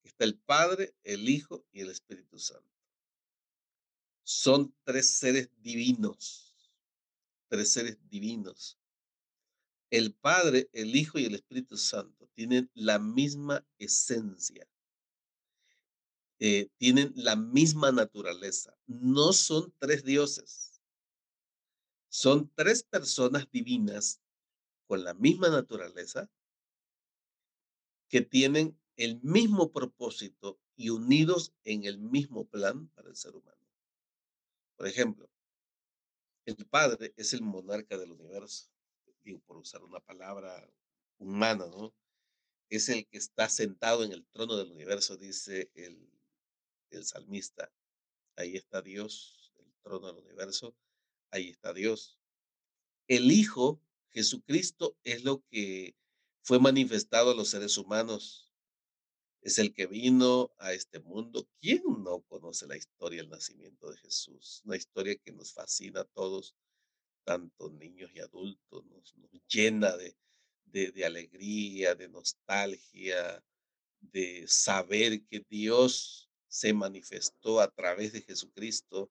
que 0.00 0.08
está 0.08 0.24
el 0.24 0.38
Padre, 0.38 0.94
el 1.02 1.28
Hijo 1.28 1.66
y 1.72 1.80
el 1.80 1.90
Espíritu 1.90 2.38
Santo. 2.38 2.70
Son 4.22 4.72
tres 4.84 5.10
seres 5.10 5.50
divinos, 5.58 6.54
tres 7.48 7.72
seres 7.72 7.98
divinos. 8.08 8.79
El 9.90 10.14
Padre, 10.14 10.70
el 10.72 10.94
Hijo 10.94 11.18
y 11.18 11.24
el 11.24 11.34
Espíritu 11.34 11.76
Santo 11.76 12.28
tienen 12.34 12.70
la 12.74 12.98
misma 12.98 13.66
esencia, 13.78 14.68
eh, 16.38 16.68
tienen 16.76 17.12
la 17.16 17.34
misma 17.34 17.90
naturaleza. 17.90 18.76
No 18.86 19.32
son 19.32 19.74
tres 19.78 20.04
dioses, 20.04 20.80
son 22.08 22.50
tres 22.54 22.84
personas 22.84 23.50
divinas 23.50 24.20
con 24.86 25.02
la 25.04 25.14
misma 25.14 25.48
naturaleza 25.48 26.30
que 28.08 28.20
tienen 28.20 28.78
el 28.96 29.20
mismo 29.22 29.72
propósito 29.72 30.60
y 30.76 30.90
unidos 30.90 31.52
en 31.64 31.84
el 31.84 31.98
mismo 31.98 32.46
plan 32.46 32.88
para 32.88 33.08
el 33.08 33.16
ser 33.16 33.34
humano. 33.34 33.66
Por 34.76 34.86
ejemplo, 34.86 35.30
el 36.46 36.66
Padre 36.66 37.12
es 37.16 37.32
el 37.32 37.42
monarca 37.42 37.98
del 37.98 38.12
universo, 38.12 38.70
por 39.46 39.56
usar 39.56 39.82
una 39.82 40.00
palabra 40.00 40.68
humana, 41.18 41.66
¿no? 41.66 41.94
Es 42.68 42.88
el 42.88 43.06
que 43.06 43.18
está 43.18 43.48
sentado 43.48 44.04
en 44.04 44.12
el 44.12 44.24
trono 44.26 44.56
del 44.56 44.70
universo, 44.70 45.16
dice 45.16 45.70
el, 45.74 46.10
el 46.90 47.04
salmista. 47.04 47.72
Ahí 48.36 48.56
está 48.56 48.80
Dios, 48.80 49.52
el 49.58 49.72
trono 49.82 50.12
del 50.12 50.24
universo, 50.24 50.74
ahí 51.30 51.48
está 51.48 51.72
Dios. 51.72 52.18
El 53.08 53.30
Hijo, 53.32 53.82
Jesucristo, 54.10 54.96
es 55.04 55.24
lo 55.24 55.44
que 55.50 55.96
fue 56.42 56.58
manifestado 56.58 57.32
a 57.32 57.34
los 57.34 57.48
seres 57.48 57.76
humanos. 57.76 58.52
Es 59.42 59.58
el 59.58 59.72
que 59.72 59.86
vino 59.86 60.52
a 60.58 60.72
este 60.72 61.00
mundo. 61.00 61.48
¿Quién 61.60 61.82
no 62.04 62.20
conoce 62.22 62.66
la 62.66 62.76
historia 62.76 63.22
del 63.22 63.30
nacimiento 63.30 63.90
de 63.90 63.96
Jesús? 63.98 64.62
Una 64.64 64.76
historia 64.76 65.16
que 65.16 65.32
nos 65.32 65.52
fascina 65.52 66.00
a 66.00 66.04
todos, 66.04 66.54
tanto 67.24 67.70
niños 67.70 68.10
y 68.14 68.20
adultos, 68.20 68.84
nos, 68.86 69.14
llena 69.48 69.96
de, 69.96 70.14
de 70.92 71.04
alegría, 71.04 71.94
de 71.94 72.08
nostalgia, 72.08 73.42
de 74.00 74.44
saber 74.46 75.22
que 75.26 75.44
Dios 75.48 76.30
se 76.48 76.72
manifestó 76.72 77.60
a 77.60 77.70
través 77.70 78.12
de 78.12 78.22
Jesucristo 78.22 79.10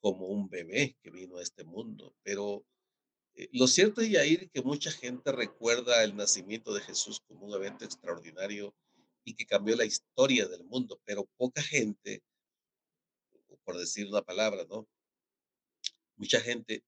como 0.00 0.28
un 0.28 0.48
bebé 0.48 0.96
que 1.02 1.10
vino 1.10 1.38
a 1.38 1.42
este 1.42 1.64
mundo. 1.64 2.14
Pero 2.22 2.64
eh, 3.34 3.48
lo 3.52 3.66
cierto 3.66 4.00
es, 4.00 4.10
Yair, 4.10 4.50
que 4.50 4.62
mucha 4.62 4.90
gente 4.90 5.32
recuerda 5.32 6.04
el 6.04 6.16
nacimiento 6.16 6.72
de 6.72 6.80
Jesús 6.80 7.20
como 7.26 7.46
un 7.46 7.54
evento 7.54 7.84
extraordinario 7.84 8.74
y 9.24 9.34
que 9.34 9.46
cambió 9.46 9.74
la 9.76 9.84
historia 9.84 10.46
del 10.46 10.64
mundo, 10.64 11.00
pero 11.04 11.28
poca 11.36 11.60
gente, 11.60 12.22
por 13.64 13.76
decir 13.76 14.06
una 14.06 14.22
palabra, 14.22 14.64
¿no? 14.70 14.88
Mucha 16.16 16.40
gente 16.40 16.84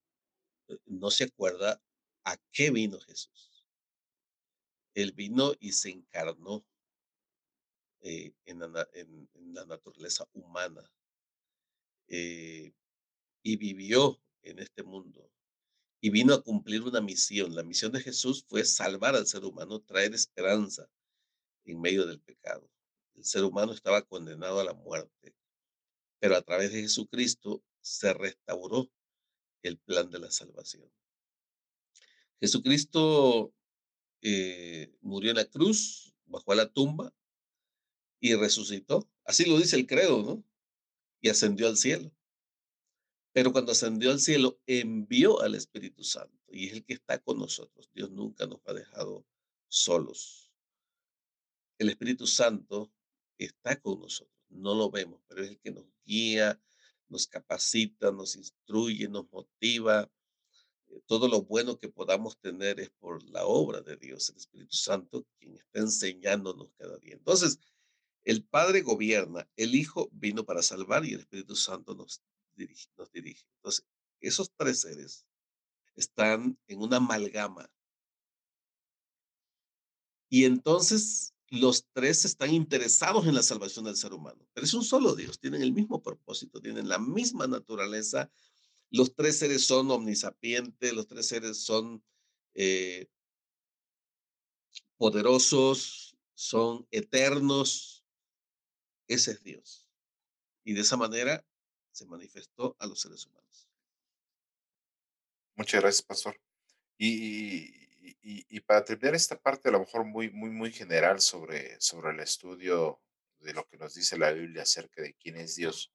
no 0.87 1.11
se 1.11 1.25
acuerda 1.25 1.83
a 2.25 2.37
qué 2.53 2.71
vino 2.71 3.01
Jesús. 3.01 3.67
Él 4.95 5.13
vino 5.13 5.53
y 5.61 5.73
se 5.73 5.91
encarnó 5.91 6.65
eh, 8.01 8.33
en, 8.47 8.61
la, 8.61 9.65
naturaleza 9.67 10.29
humana 10.33 10.91
y 12.07 12.73
vivió 13.57 14.21
en 14.43 14.59
este 14.61 14.83
mundo 14.83 15.31
y 16.01 16.11
vino 16.11 16.35
a 16.35 16.43
cumplir 16.43 16.83
una 16.83 17.01
misión. 17.01 17.55
La 17.55 17.63
misión 17.63 17.93
de 17.93 18.01
Jesús 18.01 18.45
fue 18.47 18.65
salvar 18.65 19.15
al 19.15 19.27
ser 19.27 19.45
humano, 19.45 19.81
traer 19.81 20.15
esperanza 20.15 20.89
en 21.65 21.81
medio 21.81 22.07
del 22.07 22.21
pecado. 22.21 22.69
El 23.17 23.25
ser 23.25 23.45
humano 23.45 23.73
estaba 23.73 24.03
condenado 24.03 24.61
a 24.61 24.65
la 24.65 24.75
muerte, 24.75 25.35
pero 26.21 26.37
a 26.37 26.43
través 26.43 26.73
de 26.73 26.83
Jesucristo 26.83 27.63
se 27.81 28.13
restauró 28.15 28.89
el 29.63 29.79
plan 29.79 30.11
de 30.11 30.19
la 30.19 30.31
salvación. 30.31 30.91
Jesucristo 32.41 33.53
eh, 34.23 34.95
murió 35.01 35.31
en 35.31 35.37
la 35.37 35.45
cruz, 35.45 36.15
bajó 36.27 36.53
a 36.53 36.57
la 36.57 36.73
tumba 36.73 37.13
y 38.21 38.35
resucitó. 38.35 39.09
Así 39.25 39.45
lo 39.45 39.59
dice 39.59 39.77
el 39.77 39.87
credo, 39.87 40.23
¿no? 40.23 40.45
Y 41.21 41.29
ascendió 41.29 41.69
al 41.69 41.77
cielo. 41.77 42.13
Pero 43.33 43.53
cuando 43.53 43.73
ascendió 43.73 44.11
al 44.11 44.21
cielo, 44.21 44.61
envió 44.67 45.41
al 45.43 45.55
Espíritu 45.55 46.03
Santo 46.03 46.37
y 46.51 46.67
es 46.67 46.73
el 46.73 46.85
que 46.85 46.95
está 46.95 47.19
con 47.19 47.39
nosotros. 47.39 47.91
Dios 47.93 48.11
nunca 48.11 48.47
nos 48.47 48.61
ha 48.67 48.73
dejado 48.73 49.27
solos. 49.69 50.51
El 51.79 51.91
Espíritu 51.91 52.27
Santo 52.27 52.93
está 53.37 53.81
con 53.81 54.01
nosotros. 54.01 54.35
No 54.49 54.75
lo 54.75 54.91
vemos, 54.91 55.21
pero 55.29 55.43
es 55.43 55.51
el 55.51 55.59
que 55.59 55.71
nos 55.71 55.85
guía, 56.05 56.61
nos 57.09 57.27
capacita, 57.27 58.11
nos 58.11 58.37
instruye, 58.37 59.09
nos 59.09 59.31
motiva, 59.31 60.11
eh, 60.89 61.01
todo 61.07 61.29
lo 61.29 61.43
bueno 61.43 61.79
que 61.79 61.89
podamos 61.89 62.39
tener 62.39 62.81
es 62.81 62.91
por 62.91 63.23
la 63.25 63.45
obra 63.45 63.81
de 63.81 63.97
Dios, 63.97 64.31
el 64.31 64.37
Espíritu 64.37 64.77
Santo, 64.77 65.27
quien 65.39 65.55
está 65.55 65.81
enseñándonos 65.81 66.71
cada 66.77 66.99
día. 66.99 67.15
Entonces, 67.15 67.59
el 68.25 68.45
Padre 68.45 68.83
gobierna, 68.83 69.49
el 69.57 69.75
Hijo 69.75 70.09
vino 70.13 70.45
para 70.45 70.63
salvar 70.63 71.05
y 71.05 71.15
el 71.15 71.21
Espíritu 71.21 71.57
Santo 71.57 71.95
nos 71.95 72.23
dirige. 72.55 72.89
Nos 72.97 73.11
dirige. 73.11 73.45
Entonces, 73.57 73.85
esos 74.21 74.53
tres 74.57 74.81
seres 74.81 75.27
están 75.95 76.59
en 76.67 76.81
una 76.81 76.99
amalgama. 76.99 77.71
Y 80.29 80.45
entonces 80.45 81.35
los 81.51 81.87
tres 81.93 82.25
están 82.25 82.53
interesados 82.53 83.27
en 83.27 83.35
la 83.35 83.43
salvación 83.43 83.85
del 83.87 83.97
ser 83.97 84.13
humano, 84.13 84.47
pero 84.53 84.65
es 84.67 84.75
un 84.75 84.85
solo 84.85 85.15
Dios, 85.15 85.39
tienen 85.39 85.63
el 85.63 85.73
mismo 85.73 86.03
propósito, 86.03 86.61
tienen 86.61 86.89
la 86.89 86.99
misma 86.99 87.47
naturaleza. 87.47 88.31
Los 88.91 89.15
tres 89.15 89.39
seres 89.39 89.67
son 89.67 89.91
omnisapientes, 89.91 90.93
los 90.93 91.07
tres 91.07 91.27
seres 91.27 91.63
son 91.63 92.03
eh, 92.55 93.09
poderosos, 94.97 96.17
son 96.35 96.87
eternos. 96.91 98.05
Ese 99.07 99.33
es 99.33 99.43
Dios. 99.43 99.89
Y 100.65 100.75
de 100.75 100.83
esa 100.83 100.97
manera 100.97 101.47
se 101.93 102.07
manifestó 102.07 102.77
a 102.79 102.87
los 102.87 103.01
seres 103.01 103.27
humanos. 103.27 103.69
Muchas 105.57 105.81
gracias, 105.81 106.03
pastor. 106.03 106.41
Y, 106.99 107.88
y, 108.29 108.45
y 108.51 108.61
para 108.61 108.85
terminar 108.85 109.15
esta 109.15 109.41
parte, 109.41 109.71
a 109.71 109.73
lo 109.73 109.81
mejor 109.81 110.05
muy, 110.05 110.29
muy, 110.29 110.51
muy 110.51 110.71
general 110.71 111.19
sobre, 111.19 111.81
sobre 111.81 112.11
el 112.11 112.21
estudio 112.21 113.01
de 113.39 113.55
lo 113.55 113.67
que 113.67 113.79
nos 113.79 113.95
dice 113.95 114.19
la 114.19 114.33
Biblia 114.33 114.65
acerca 114.65 115.01
de 115.01 115.15
quién 115.15 115.37
es 115.37 115.57
Dios, 115.57 115.95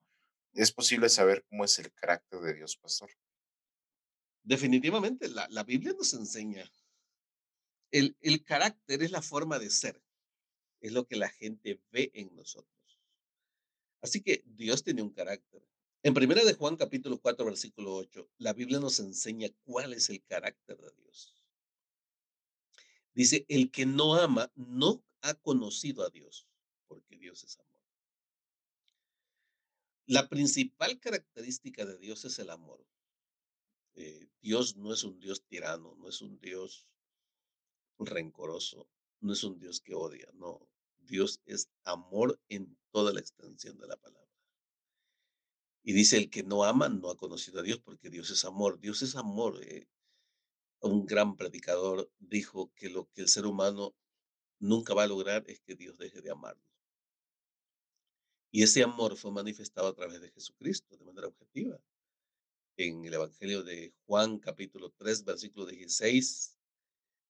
¿es 0.52 0.72
posible 0.72 1.08
saber 1.08 1.44
cómo 1.48 1.64
es 1.64 1.78
el 1.78 1.92
carácter 1.92 2.40
de 2.40 2.54
Dios, 2.54 2.76
pastor? 2.76 3.08
Definitivamente, 4.42 5.28
la, 5.28 5.46
la 5.48 5.62
Biblia 5.62 5.94
nos 5.96 6.12
enseña. 6.12 6.68
El, 7.92 8.16
el 8.20 8.42
carácter 8.42 9.04
es 9.04 9.12
la 9.12 9.22
forma 9.22 9.60
de 9.60 9.70
ser, 9.70 10.02
es 10.80 10.90
lo 10.90 11.06
que 11.06 11.14
la 11.14 11.28
gente 11.28 11.80
ve 11.92 12.10
en 12.14 12.34
nosotros. 12.34 13.00
Así 14.02 14.20
que 14.20 14.42
Dios 14.44 14.82
tiene 14.82 15.02
un 15.02 15.10
carácter. 15.10 15.62
En 16.02 16.14
primera 16.14 16.44
de 16.44 16.54
Juan 16.54 16.74
capítulo 16.74 17.20
4 17.20 17.46
versículo 17.46 17.94
8, 17.94 18.28
la 18.38 18.52
Biblia 18.52 18.80
nos 18.80 18.98
enseña 18.98 19.50
cuál 19.62 19.92
es 19.92 20.10
el 20.10 20.20
carácter 20.24 20.78
de 20.78 20.90
Dios. 21.00 21.33
Dice, 23.14 23.46
el 23.48 23.70
que 23.70 23.86
no 23.86 24.16
ama 24.16 24.52
no 24.56 25.04
ha 25.22 25.34
conocido 25.34 26.04
a 26.04 26.10
Dios, 26.10 26.46
porque 26.86 27.16
Dios 27.16 27.44
es 27.44 27.58
amor. 27.58 27.80
La 30.06 30.28
principal 30.28 31.00
característica 31.00 31.86
de 31.86 31.96
Dios 31.96 32.24
es 32.24 32.38
el 32.38 32.50
amor. 32.50 32.84
Eh, 33.94 34.28
Dios 34.42 34.76
no 34.76 34.92
es 34.92 35.04
un 35.04 35.18
Dios 35.18 35.44
tirano, 35.46 35.94
no 35.94 36.08
es 36.08 36.20
un 36.20 36.38
Dios 36.40 36.86
rencoroso, 37.98 38.88
no 39.20 39.32
es 39.32 39.44
un 39.44 39.58
Dios 39.58 39.80
que 39.80 39.94
odia, 39.94 40.28
no. 40.34 40.68
Dios 40.98 41.40
es 41.46 41.70
amor 41.84 42.40
en 42.48 42.76
toda 42.90 43.12
la 43.12 43.20
extensión 43.20 43.78
de 43.78 43.86
la 43.86 43.96
palabra. 43.96 44.24
Y 45.82 45.92
dice, 45.92 46.16
el 46.16 46.30
que 46.30 46.42
no 46.42 46.64
ama 46.64 46.88
no 46.88 47.10
ha 47.10 47.16
conocido 47.16 47.60
a 47.60 47.62
Dios 47.62 47.78
porque 47.78 48.08
Dios 48.10 48.30
es 48.30 48.44
amor. 48.44 48.80
Dios 48.80 49.02
es 49.02 49.16
amor. 49.16 49.62
Eh. 49.62 49.86
Un 50.84 51.06
gran 51.06 51.34
predicador 51.34 52.10
dijo 52.18 52.70
que 52.76 52.90
lo 52.90 53.08
que 53.10 53.22
el 53.22 53.28
ser 53.28 53.46
humano 53.46 53.94
nunca 54.58 54.92
va 54.92 55.04
a 55.04 55.06
lograr 55.06 55.42
es 55.46 55.60
que 55.60 55.74
Dios 55.74 55.96
deje 55.96 56.20
de 56.20 56.30
amarlo. 56.30 56.62
Y 58.50 58.62
ese 58.62 58.82
amor 58.82 59.16
fue 59.16 59.32
manifestado 59.32 59.88
a 59.88 59.94
través 59.94 60.20
de 60.20 60.30
Jesucristo 60.30 60.96
de 60.98 61.04
manera 61.06 61.28
objetiva. 61.28 61.80
En 62.76 63.02
el 63.02 63.14
Evangelio 63.14 63.62
de 63.62 63.94
Juan 64.04 64.38
capítulo 64.38 64.90
3, 64.98 65.24
versículo 65.24 65.64
16, 65.64 66.58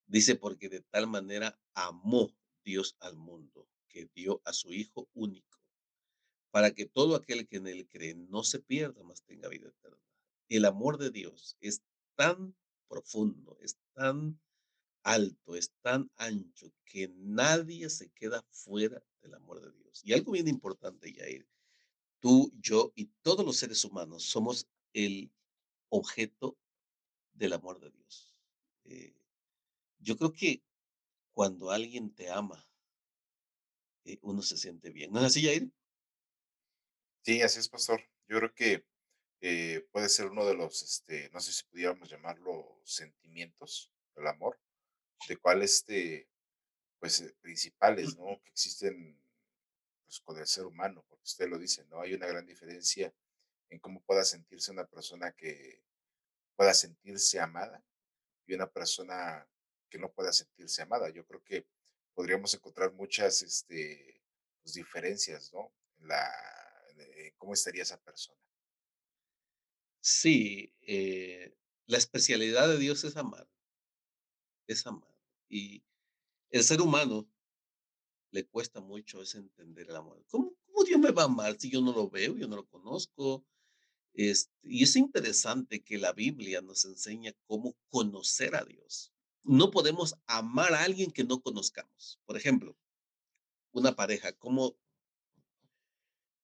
dice, 0.06 0.34
porque 0.34 0.68
de 0.68 0.80
tal 0.80 1.06
manera 1.06 1.56
amó 1.74 2.34
Dios 2.64 2.96
al 2.98 3.14
mundo, 3.16 3.68
que 3.86 4.10
dio 4.16 4.42
a 4.44 4.52
su 4.52 4.72
Hijo 4.72 5.08
único 5.14 5.54
para 6.50 6.72
que 6.72 6.86
todo 6.86 7.14
aquel 7.14 7.46
que 7.46 7.58
en 7.58 7.68
él 7.68 7.88
cree 7.88 8.14
no 8.14 8.42
se 8.42 8.58
pierda, 8.58 9.04
más 9.04 9.22
tenga 9.22 9.48
vida 9.48 9.68
eterna. 9.68 9.98
El 10.48 10.64
amor 10.64 10.98
de 10.98 11.10
Dios 11.10 11.56
es 11.60 11.82
tan 12.16 12.56
profundo, 12.88 13.56
es 13.60 13.78
tan 13.94 14.40
alto, 15.02 15.54
es 15.54 15.72
tan 15.82 16.10
ancho, 16.16 16.72
que 16.84 17.08
nadie 17.16 17.90
se 17.90 18.10
queda 18.10 18.42
fuera 18.50 19.02
del 19.22 19.34
amor 19.34 19.60
de 19.60 19.72
Dios. 19.72 20.02
Y 20.04 20.12
algo 20.12 20.32
bien 20.32 20.48
importante, 20.48 21.12
Yair, 21.12 21.46
tú, 22.20 22.52
yo 22.60 22.92
y 22.94 23.06
todos 23.22 23.44
los 23.44 23.56
seres 23.56 23.84
humanos 23.84 24.24
somos 24.24 24.66
el 24.92 25.30
objeto 25.90 26.56
del 27.32 27.52
amor 27.52 27.80
de 27.80 27.90
Dios. 27.90 28.40
Eh, 28.84 29.14
yo 29.98 30.16
creo 30.16 30.32
que 30.32 30.62
cuando 31.32 31.70
alguien 31.70 32.14
te 32.14 32.30
ama, 32.30 32.66
eh, 34.04 34.18
uno 34.22 34.42
se 34.42 34.56
siente 34.56 34.90
bien. 34.90 35.12
¿No 35.12 35.20
es 35.20 35.26
así, 35.26 35.42
Yair? 35.42 35.70
Sí, 37.22 37.42
así 37.42 37.58
es, 37.58 37.68
pastor. 37.68 38.02
Yo 38.28 38.38
creo 38.38 38.54
que 38.54 38.86
eh, 39.46 39.86
puede 39.92 40.08
ser 40.08 40.28
uno 40.28 40.46
de 40.46 40.54
los, 40.54 40.80
este, 40.80 41.28
no 41.28 41.38
sé 41.38 41.52
si 41.52 41.64
pudiéramos 41.64 42.08
llamarlo 42.08 42.80
sentimientos 42.82 43.92
del 44.16 44.26
amor, 44.26 44.58
de 45.28 45.36
cuál 45.36 45.60
este, 45.60 46.30
pues, 46.98 47.20
eh, 47.20 47.36
principales, 47.42 48.16
¿no? 48.16 48.40
Que 48.42 48.48
existen 48.48 49.20
pues, 50.06 50.20
con 50.20 50.38
el 50.38 50.46
ser 50.46 50.64
humano, 50.64 51.04
porque 51.10 51.24
usted 51.24 51.46
lo 51.46 51.58
dice, 51.58 51.84
¿no? 51.90 52.00
Hay 52.00 52.14
una 52.14 52.26
gran 52.26 52.46
diferencia 52.46 53.12
en 53.68 53.80
cómo 53.80 54.00
pueda 54.00 54.24
sentirse 54.24 54.72
una 54.72 54.86
persona 54.86 55.32
que 55.32 55.82
pueda 56.56 56.72
sentirse 56.72 57.38
amada 57.38 57.84
y 58.46 58.54
una 58.54 58.70
persona 58.70 59.46
que 59.90 59.98
no 59.98 60.10
pueda 60.10 60.32
sentirse 60.32 60.80
amada. 60.80 61.10
Yo 61.10 61.26
creo 61.26 61.44
que 61.44 61.66
podríamos 62.14 62.54
encontrar 62.54 62.94
muchas 62.94 63.42
este, 63.42 64.22
pues, 64.62 64.72
diferencias, 64.72 65.52
¿no? 65.52 65.70
En 65.98 66.08
la, 66.08 66.32
cómo 67.36 67.52
estaría 67.52 67.82
esa 67.82 68.00
persona. 68.00 68.40
Sí, 70.06 70.70
eh, 70.82 71.56
la 71.86 71.96
especialidad 71.96 72.68
de 72.68 72.76
Dios 72.76 73.04
es 73.04 73.16
amar, 73.16 73.48
es 74.66 74.86
amar. 74.86 75.16
Y 75.48 75.82
el 76.50 76.62
ser 76.62 76.82
humano 76.82 77.26
le 78.30 78.46
cuesta 78.46 78.82
mucho 78.82 79.22
entender 79.22 79.88
el 79.88 79.96
amor. 79.96 80.22
¿Cómo, 80.28 80.54
¿Cómo, 80.66 80.84
Dios 80.84 81.00
me 81.00 81.10
va 81.10 81.22
a 81.22 81.24
amar 81.24 81.58
si 81.58 81.70
yo 81.70 81.80
no 81.80 81.92
lo 81.94 82.10
veo, 82.10 82.36
yo 82.36 82.46
no 82.46 82.56
lo 82.56 82.66
conozco? 82.66 83.46
Y 84.12 84.28
es 84.82 84.94
interesante 84.94 85.82
que 85.82 85.96
la 85.96 86.12
Biblia 86.12 86.60
nos 86.60 86.84
enseña 86.84 87.32
cómo 87.46 87.74
conocer 87.88 88.56
a 88.56 88.64
Dios. 88.66 89.10
No 89.42 89.70
podemos 89.70 90.16
amar 90.26 90.74
a 90.74 90.84
alguien 90.84 91.12
que 91.12 91.24
no 91.24 91.40
conozcamos. 91.40 92.20
Por 92.26 92.36
ejemplo, 92.36 92.76
una 93.72 93.96
pareja, 93.96 94.34
¿cómo 94.34 94.76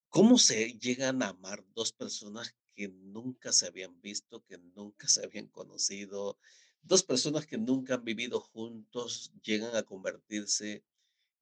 ¿Cómo 0.08 0.38
se 0.38 0.72
llegan 0.72 1.22
a 1.22 1.28
amar 1.28 1.64
dos 1.72 1.92
personas 1.92 2.56
que 2.80 2.88
nunca 2.88 3.52
se 3.52 3.66
habían 3.66 4.00
visto, 4.00 4.42
que 4.46 4.56
nunca 4.56 5.06
se 5.06 5.22
habían 5.22 5.48
conocido? 5.48 6.38
Dos 6.80 7.02
personas 7.02 7.44
que 7.44 7.58
nunca 7.58 7.96
han 7.96 8.04
vivido 8.04 8.40
juntos 8.40 9.32
llegan 9.42 9.76
a 9.76 9.82
convertirse 9.82 10.82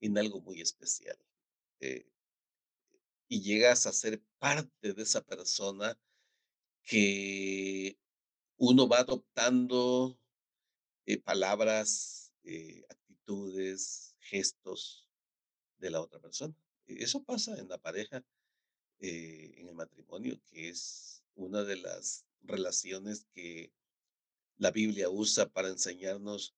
en 0.01 0.19
algo 0.19 0.41
muy 0.41 0.61
especial. 0.61 1.17
Eh, 1.79 2.11
y 3.29 3.41
llegas 3.43 3.87
a 3.87 3.93
ser 3.93 4.21
parte 4.41 4.95
de 4.95 5.01
esa 5.01 5.25
persona 5.25 5.97
que 6.83 7.97
uno 8.57 8.89
va 8.89 8.99
adoptando 8.99 10.19
eh, 11.07 11.19
palabras, 11.19 12.33
eh, 12.43 12.85
actitudes, 12.91 14.17
gestos 14.19 15.09
de 15.79 15.91
la 15.91 16.01
otra 16.01 16.19
persona. 16.19 16.53
E, 16.89 17.05
eso 17.05 17.23
pasa 17.23 17.57
en 17.61 17.69
la 17.69 17.79
pareja 17.79 18.25
eh, 18.99 19.55
en 19.59 19.69
el 19.69 19.77
matrimonio, 19.77 20.41
que 20.51 20.71
es 20.71 21.18
una 21.39 21.65
de 21.65 21.77
las 21.77 22.27
relaciones 22.43 23.27
que 23.33 23.73
la 24.59 24.71
Biblia 24.71 25.09
usa 25.09 25.49
para 25.49 25.69
enseñarnos 25.69 26.55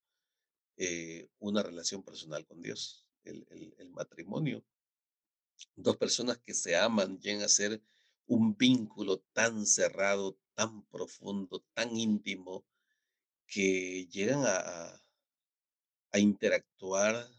eh, 0.77 1.29
una 1.39 1.61
relación 1.61 2.03
personal 2.03 2.45
con 2.45 2.61
Dios, 2.61 3.05
el, 3.23 3.45
el, 3.77 3.89
matrimonio. 3.91 4.63
Dos 5.75 5.97
personas 5.97 6.39
que 6.39 6.55
se 6.55 6.75
aman 6.75 7.19
llegan 7.19 7.43
a 7.43 7.47
ser 7.47 7.81
un 8.25 8.57
vínculo 8.57 9.19
tan 9.33 9.65
cerrado, 9.67 10.39
tan 10.55 10.83
profundo, 10.87 11.63
tan 11.73 11.95
íntimo, 11.95 12.65
que 13.45 14.07
llegan 14.07 14.43
a, 14.45 15.03
a 16.11 16.19
interactuar 16.19 17.29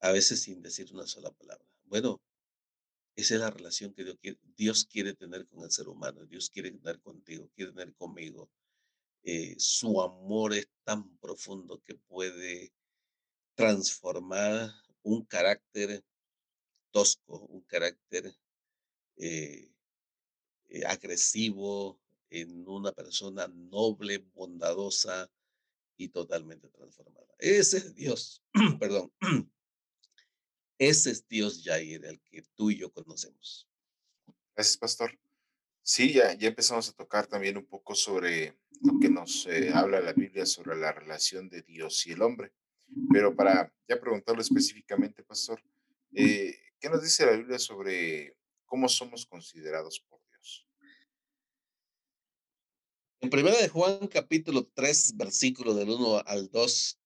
a 0.00 0.12
veces 0.12 0.42
sin 0.42 0.62
decir 0.62 0.92
una 0.92 1.06
sola 1.06 1.30
palabra. 1.32 1.66
Bueno, 1.86 2.20
esa 3.18 3.34
es 3.34 3.40
la 3.40 3.50
relación 3.50 3.92
que 3.94 4.14
Dios 4.56 4.84
quiere, 4.84 5.12
tener 5.12 5.44
con 5.48 5.64
el 5.64 5.72
ser 5.72 5.88
humano. 5.88 6.24
Dios 6.26 6.50
quiere 6.50 6.70
tener 6.70 7.00
contigo, 7.00 7.50
quiere 7.56 7.72
tener 7.72 7.92
conmigo. 7.96 8.48
Eh, 9.24 9.56
su 9.58 10.00
amor 10.00 10.54
es 10.54 10.68
tan 10.84 11.18
profundo 11.18 11.82
que 11.82 11.96
puede 11.96 12.72
transformar 13.56 14.70
un 15.02 15.24
carácter 15.24 16.04
tosco, 16.92 17.40
un 17.46 17.62
carácter 17.62 18.32
eh, 19.16 19.68
eh, 20.68 20.84
agresivo, 20.86 22.00
en 22.30 22.68
una 22.68 22.92
persona 22.92 23.48
noble, 23.48 24.18
bondadosa 24.32 25.28
y 25.96 26.10
totalmente 26.10 26.68
transformada. 26.68 27.34
Ese 27.38 27.78
es 27.78 27.94
Dios, 27.96 28.44
perdón. 28.78 29.12
Ese 30.78 31.10
es 31.10 31.26
Dios 31.26 31.62
Jair, 31.64 32.04
el 32.04 32.20
que 32.20 32.42
tú 32.54 32.70
y 32.70 32.78
yo 32.78 32.92
conocemos. 32.92 33.68
Gracias, 34.54 34.76
pastor. 34.76 35.18
Sí, 35.82 36.12
ya, 36.12 36.34
ya 36.34 36.48
empezamos 36.48 36.88
a 36.88 36.92
tocar 36.92 37.26
también 37.26 37.56
un 37.56 37.66
poco 37.66 37.94
sobre 37.94 38.56
lo 38.82 39.00
que 39.00 39.08
nos 39.08 39.46
eh, 39.46 39.70
habla 39.74 40.00
la 40.00 40.12
Biblia 40.12 40.46
sobre 40.46 40.76
la 40.76 40.92
relación 40.92 41.48
de 41.48 41.62
Dios 41.62 42.06
y 42.06 42.12
el 42.12 42.22
hombre. 42.22 42.52
Pero 43.12 43.34
para 43.34 43.72
ya 43.88 44.00
preguntarlo 44.00 44.40
específicamente, 44.40 45.24
pastor, 45.24 45.60
eh, 46.12 46.54
¿qué 46.78 46.88
nos 46.88 47.02
dice 47.02 47.26
la 47.26 47.32
Biblia 47.32 47.58
sobre 47.58 48.36
cómo 48.64 48.88
somos 48.88 49.26
considerados 49.26 50.00
por 50.00 50.20
Dios? 50.30 50.66
En 53.20 53.30
primera 53.30 53.56
de 53.56 53.68
Juan, 53.68 54.06
capítulo 54.06 54.66
3, 54.74 55.16
versículo 55.16 55.74
del 55.74 55.90
1 55.90 56.22
al 56.24 56.50
2, 56.50 57.00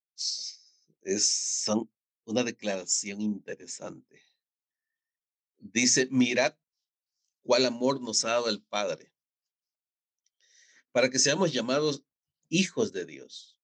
es 1.05 1.27
son 1.65 1.91
una 2.25 2.45
declaración 2.45 3.21
interesante. 3.21 4.23
Dice, 5.59 6.09
mirad 6.11 6.57
cuál 7.43 7.67
amor 7.67 8.01
nos 8.01 8.25
ha 8.25 8.31
dado 8.31 8.49
el 8.49 8.63
Padre, 8.63 9.13
para 10.93 11.11
que 11.11 11.19
seamos 11.19 11.53
llamados 11.53 12.05
hijos 12.49 12.93
de 12.93 13.07
Dios. 13.07 13.59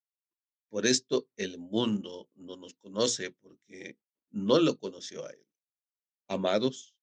Por 0.69 0.87
esto 0.87 1.29
el 1.37 1.59
mundo 1.59 2.31
no 2.35 2.57
nos 2.57 2.75
conoce 2.75 3.31
porque 3.31 3.99
no 4.31 4.59
lo 4.59 4.79
conoció 4.79 5.25
a 5.27 5.31
Él. 5.31 5.47
Amados, 6.27 6.95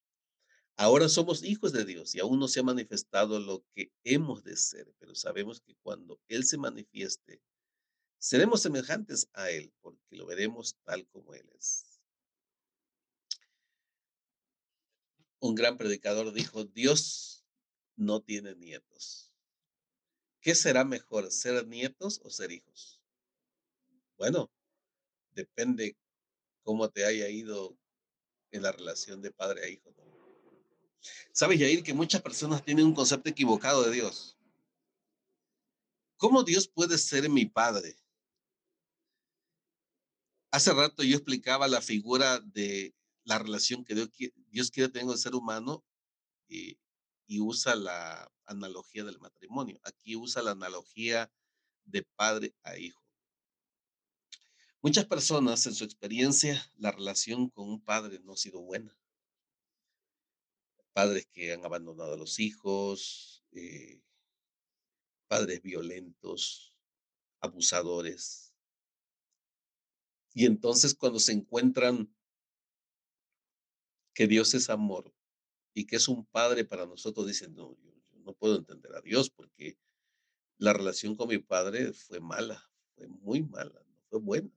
ahora 0.78 1.10
somos 1.10 1.44
hijos 1.44 1.74
de 1.74 1.86
Dios 1.86 2.14
y 2.14 2.20
aún 2.20 2.40
no 2.40 2.48
se 2.48 2.60
ha 2.60 2.64
manifestado 2.64 3.40
lo 3.40 3.66
que 3.74 3.92
hemos 4.04 4.44
de 4.44 4.56
ser, 4.56 4.94
pero 5.00 5.16
sabemos 5.16 5.62
que 5.62 5.76
cuando 5.82 6.20
Él 6.28 6.44
se 6.46 6.58
manifieste, 6.58 7.42
seremos 8.26 8.64
semejantes 8.64 9.30
a 9.34 9.52
Él 9.52 9.72
porque 9.82 10.16
lo 10.16 10.26
veremos 10.26 10.76
tal 10.84 11.08
como 11.10 11.36
Él 11.36 11.48
es. 11.60 12.02
Un 15.38 15.54
gran 15.54 15.78
predicador 15.78 16.34
dijo, 16.34 16.64
Dios 16.64 17.46
no 17.96 18.24
tiene 18.24 18.56
nietos. 18.56 19.32
¿Qué 20.42 20.56
será 20.56 20.84
mejor, 20.84 21.32
ser 21.32 21.68
nietos 21.68 22.20
o 22.24 22.32
ser 22.32 22.52
hijos? 22.52 23.00
Bueno, 24.18 24.52
depende 25.34 25.96
cómo 26.64 26.90
te 26.90 27.06
haya 27.06 27.30
ido 27.30 27.78
en 28.50 28.64
la 28.64 28.72
relación 28.72 29.22
de 29.22 29.30
padre 29.30 29.66
a 29.66 29.70
hijo. 29.70 29.94
Sabes, 31.32 31.60
Yair, 31.60 31.84
que 31.84 31.94
muchas 31.94 32.24
personas 32.24 32.66
tienen 32.66 32.88
un 32.88 32.96
concepto 32.96 33.30
equivocado 33.30 33.84
de 33.84 33.92
Dios. 33.92 34.36
¿Cómo 36.18 36.42
Dios 36.42 36.68
puede 36.68 36.98
ser 36.98 37.30
mi 37.30 37.46
padre? 37.46 37.96
Hace 40.56 40.74
rato 40.74 41.04
yo 41.04 41.18
explicaba 41.18 41.68
la 41.68 41.82
figura 41.82 42.40
de 42.40 42.96
la 43.26 43.38
relación 43.40 43.84
que 43.84 43.94
Dios, 43.94 44.10
Dios 44.52 44.72
quiere 44.72 44.88
tener 44.88 45.06
con 45.06 45.16
el 45.16 45.20
ser 45.20 45.36
humano 45.36 45.84
y, 46.48 46.80
y 47.28 47.42
usa 47.42 47.76
la 47.76 48.32
analogía 48.46 49.04
del 49.04 49.20
matrimonio. 49.20 49.82
Aquí 49.84 50.16
usa 50.16 50.42
la 50.42 50.52
analogía 50.52 51.30
de 51.84 52.04
padre 52.04 52.56
a 52.64 52.78
hijo. 52.78 53.04
Muchas 54.80 55.04
personas 55.04 55.66
en 55.66 55.76
su 55.76 55.84
experiencia, 55.84 56.66
la 56.78 56.94
relación 56.94 57.50
con 57.50 57.68
un 57.68 57.84
padre 57.84 58.22
no 58.24 58.32
ha 58.32 58.38
sido 58.38 58.62
buena. 58.62 58.98
Padres 60.94 61.28
que 61.34 61.52
han 61.52 61.66
abandonado 61.66 62.14
a 62.14 62.18
los 62.18 62.40
hijos, 62.40 63.44
eh, 63.52 64.02
padres 65.28 65.62
violentos, 65.62 66.74
abusadores. 67.42 68.45
Y 70.36 70.46
entonces 70.46 70.94
cuando 70.94 71.18
se 71.18 71.32
encuentran 71.32 72.14
que 74.14 74.28
Dios 74.28 74.54
es 74.54 74.70
amor 74.70 75.16
y 75.74 75.88
que 75.88 75.96
es 75.96 76.10
un 76.10 76.26
padre 76.26 76.66
para 76.66 76.86
nosotros, 76.86 77.26
dicen, 77.26 77.56
no, 77.56 77.74
yo, 77.82 77.94
no 78.18 78.34
puedo 78.34 78.58
entender 78.58 78.94
a 78.94 79.02
Dios 79.02 79.30
porque 79.30 79.80
la 80.58 80.74
relación 80.74 81.16
con 81.16 81.30
mi 81.30 81.38
padre 81.38 81.94
fue 81.94 82.20
mala, 82.20 82.70
fue 82.96 83.08
muy 83.08 83.44
mala, 83.44 83.82
no 83.88 84.02
fue 84.10 84.20
buena. 84.20 84.52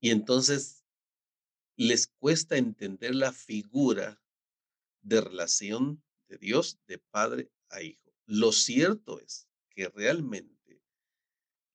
Y 0.00 0.08
entonces 0.10 0.86
les 1.76 2.06
cuesta 2.06 2.56
entender 2.56 3.14
la 3.14 3.32
figura 3.32 4.22
de 5.02 5.20
relación 5.20 6.02
de 6.28 6.38
Dios 6.38 6.78
de 6.86 6.96
padre 6.96 7.50
a 7.68 7.82
hijo. 7.82 8.10
Lo 8.24 8.52
cierto 8.52 9.20
es 9.20 9.48
que 9.68 9.88
realmente 9.88 10.59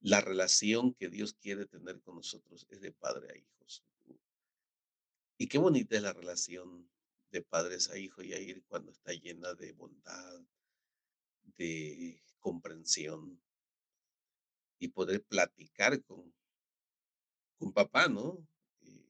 la 0.05 0.21
relación 0.21 0.93
que 0.93 1.09
Dios 1.09 1.33
quiere 1.33 1.65
tener 1.65 1.99
con 2.01 2.17
nosotros 2.17 2.67
es 2.69 2.79
de 2.79 2.91
padre 2.91 3.27
a 3.31 3.37
hijos. 3.37 3.83
Y 5.39 5.47
qué 5.47 5.57
bonita 5.57 5.95
es 5.95 6.03
la 6.03 6.13
relación 6.13 6.87
de 7.31 7.41
padres 7.41 7.89
a 7.89 7.97
hijos 7.97 8.23
y 8.23 8.33
a 8.33 8.39
ir 8.39 8.63
cuando 8.67 8.91
está 8.91 9.13
llena 9.13 9.55
de 9.55 9.71
bondad, 9.71 10.41
de 11.57 12.21
comprensión 12.37 13.41
y 14.77 14.89
poder 14.89 15.23
platicar 15.23 16.03
con, 16.03 16.31
con 17.57 17.73
papá, 17.73 18.07
¿no? 18.07 18.47
Eh, 18.83 19.09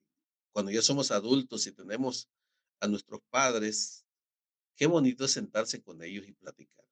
cuando 0.53 0.71
ya 0.71 0.81
somos 0.81 1.11
adultos 1.11 1.67
y 1.67 1.73
tenemos 1.73 2.29
a 2.79 2.87
nuestros 2.87 3.19
padres, 3.29 4.05
qué 4.77 4.85
bonito 4.85 5.25
es 5.25 5.31
sentarse 5.31 5.83
con 5.83 6.01
ellos 6.01 6.25
y 6.25 6.31
platicar. 6.31 6.85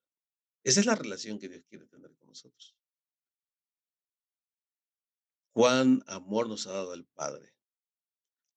Esa 0.62 0.82
es 0.82 0.86
la 0.86 0.96
relación 0.96 1.39
que 1.39 1.48
Dios 1.48 1.63
quiere 1.70 1.86
tener 1.86 2.13
con 2.18 2.28
nosotros. 2.28 2.76
Cuán 5.54 6.04
amor 6.08 6.50
nos 6.50 6.66
ha 6.68 6.74
dado 6.74 6.94
el 6.96 7.06
Padre. 7.06 7.54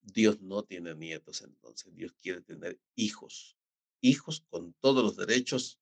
Dios 0.01 0.41
no 0.41 0.63
tiene 0.63 0.95
nietos 0.95 1.43
entonces, 1.43 1.95
Dios 1.95 2.13
quiere 2.23 2.41
tener 2.41 2.81
hijos, 2.95 3.59
hijos 4.01 4.45
con 4.49 4.73
todos 4.81 5.05
los 5.05 5.17
derechos, 5.17 5.79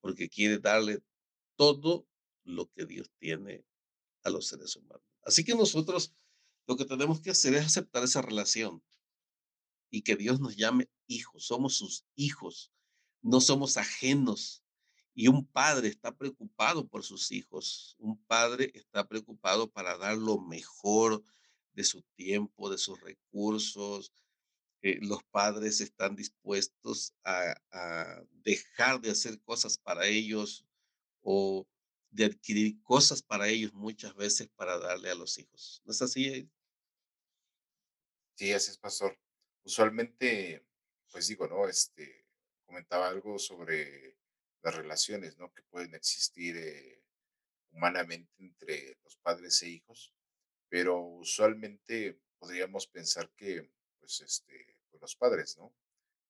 porque 0.00 0.28
quiere 0.28 0.58
darle 0.58 1.02
todo 1.56 2.06
lo 2.44 2.70
que 2.70 2.86
Dios 2.86 3.10
tiene 3.18 3.64
a 4.24 4.30
los 4.30 4.46
seres 4.46 4.76
humanos. 4.76 5.02
Así 5.22 5.44
que 5.44 5.54
nosotros 5.54 6.12
lo 6.66 6.76
que 6.76 6.84
tenemos 6.84 7.20
que 7.20 7.30
hacer 7.30 7.54
es 7.54 7.66
aceptar 7.66 8.04
esa 8.04 8.22
relación 8.22 8.82
y 9.90 10.02
que 10.02 10.16
Dios 10.16 10.40
nos 10.40 10.56
llame 10.56 10.88
hijos. 11.06 11.44
Somos 11.46 11.74
sus 11.74 12.04
hijos, 12.14 12.72
no 13.20 13.40
somos 13.40 13.76
ajenos. 13.76 14.61
Y 15.14 15.28
un 15.28 15.46
padre 15.46 15.88
está 15.88 16.16
preocupado 16.16 16.88
por 16.88 17.04
sus 17.04 17.32
hijos. 17.32 17.96
Un 17.98 18.22
padre 18.24 18.70
está 18.74 19.06
preocupado 19.06 19.70
para 19.70 19.96
dar 19.98 20.16
lo 20.16 20.38
mejor 20.38 21.22
de 21.74 21.84
su 21.84 22.02
tiempo, 22.14 22.70
de 22.70 22.78
sus 22.78 23.00
recursos. 23.00 24.12
Eh, 24.80 24.98
los 25.02 25.22
padres 25.24 25.80
están 25.80 26.16
dispuestos 26.16 27.14
a, 27.24 27.54
a 27.70 28.22
dejar 28.30 29.00
de 29.00 29.10
hacer 29.10 29.40
cosas 29.42 29.78
para 29.78 30.06
ellos 30.06 30.66
o 31.20 31.66
de 32.10 32.26
adquirir 32.26 32.82
cosas 32.82 33.22
para 33.22 33.48
ellos 33.48 33.72
muchas 33.72 34.14
veces 34.14 34.48
para 34.54 34.78
darle 34.78 35.10
a 35.10 35.14
los 35.14 35.38
hijos. 35.38 35.82
¿No 35.84 35.92
es 35.92 36.02
así? 36.02 36.50
Sí, 38.34 38.52
así 38.52 38.70
es, 38.70 38.78
pastor. 38.78 39.18
Usualmente, 39.64 40.66
pues 41.10 41.28
digo, 41.28 41.46
¿no? 41.46 41.68
Este, 41.68 42.26
comentaba 42.66 43.08
algo 43.08 43.38
sobre 43.38 44.11
las 44.62 44.74
relaciones, 44.74 45.36
¿no? 45.38 45.52
Que 45.52 45.62
pueden 45.62 45.94
existir 45.94 46.56
eh, 46.56 47.02
humanamente 47.72 48.32
entre 48.38 48.98
los 49.04 49.16
padres 49.16 49.60
e 49.62 49.68
hijos, 49.68 50.14
pero 50.68 50.98
usualmente 51.00 52.18
podríamos 52.38 52.86
pensar 52.86 53.30
que, 53.36 53.70
pues, 53.98 54.20
este, 54.20 54.76
pues 54.90 55.00
los 55.00 55.16
padres, 55.16 55.56
¿no? 55.58 55.74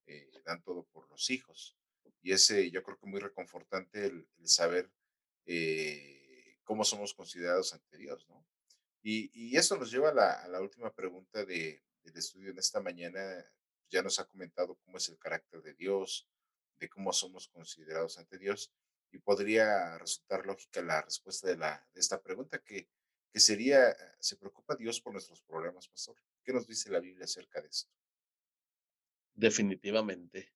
Eh, 0.07 0.31
dan 0.45 0.63
todo 0.63 0.85
por 0.85 1.09
los 1.11 1.31
hijos. 1.31 1.77
Y 2.23 2.33
ese, 2.33 2.71
yo 2.71 2.83
creo 2.83 2.99
que 2.99 3.07
muy 3.07 3.21
reconfortante 3.21 4.07
el, 4.07 4.27
saber 4.45 4.91
eh, 5.47 6.57
cómo 6.65 6.85
somos 6.85 7.15
considerados 7.15 7.73
ante 7.73 7.97
Dios, 7.97 8.27
¿no? 8.29 8.47
Y, 9.05 9.57
eso 9.57 9.77
nos 9.77 9.91
lleva 9.91 10.11
a 10.11 10.15
la, 10.15 10.33
a 10.45 10.49
la 10.49 10.61
última 10.61 10.93
pregunta 10.93 11.45
de, 11.45 11.83
del 12.03 12.17
estudio 12.17 12.51
en 12.51 12.59
esta 12.59 12.81
mañana. 12.81 13.45
Ya 13.91 14.03
nos 14.03 14.19
ha 14.19 14.27
comentado 14.27 14.77
cómo 14.77 14.99
es 14.99 15.09
el 15.09 15.19
carácter 15.19 15.61
de 15.63 15.75
Dios, 15.75 16.29
de 16.83 16.89
cómo 16.89 17.13
somos 17.13 17.49
considerados 17.49 18.19
ante 18.19 18.39
Dios. 18.39 18.73
Y 19.13 19.19
podría 19.19 19.99
resultar 19.99 20.45
lógica 20.45 20.83
la 20.83 21.03
respuesta 21.03 21.49
de, 21.49 21.57
la, 21.57 21.87
de 21.95 22.01
esta 22.01 22.21
pregunta, 22.21 22.63
que, 22.63 22.89
que 23.33 23.41
sería, 23.41 23.95
¿se 24.19 24.37
preocupa 24.37 24.75
Dios 24.75 25.01
por 25.01 25.13
nuestros 25.13 25.43
problemas, 25.43 25.89
pastor? 25.89 26.17
¿Qué 26.43 26.53
nos 26.53 26.67
dice 26.67 26.91
la 26.91 26.99
Biblia 26.99 27.25
acerca 27.25 27.61
de 27.61 27.69
esto? 27.69 27.91
Definitivamente. 29.35 30.53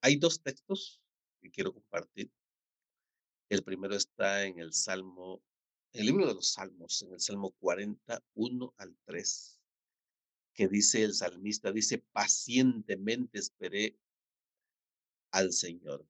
Hay 0.00 0.16
dos 0.16 0.42
textos 0.42 1.00
que 1.40 1.50
quiero 1.50 1.72
compartir. 1.72 2.30
El 3.48 3.62
primero 3.62 3.94
está 3.94 4.44
en 4.44 4.58
el 4.58 4.72
Salmo, 4.72 5.42
el 5.92 6.06
libro 6.06 6.26
de 6.26 6.34
los 6.34 6.52
Salmos, 6.52 7.02
en 7.02 7.12
el 7.12 7.20
Salmo 7.20 7.52
41 7.60 8.74
al 8.78 8.96
3, 9.04 9.60
que 10.54 10.68
dice 10.68 11.02
el 11.02 11.14
salmista, 11.14 11.70
dice, 11.70 11.98
pacientemente 11.98 13.38
esperé 13.38 13.98
al 15.34 15.52
Señor 15.52 16.06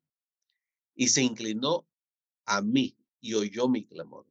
y 0.95 1.09
se 1.09 1.23
inclinó 1.23 1.89
a 2.45 2.61
mí 2.61 2.95
y 3.21 3.33
oyó 3.33 3.69
mi 3.69 3.87
clamor 3.87 4.27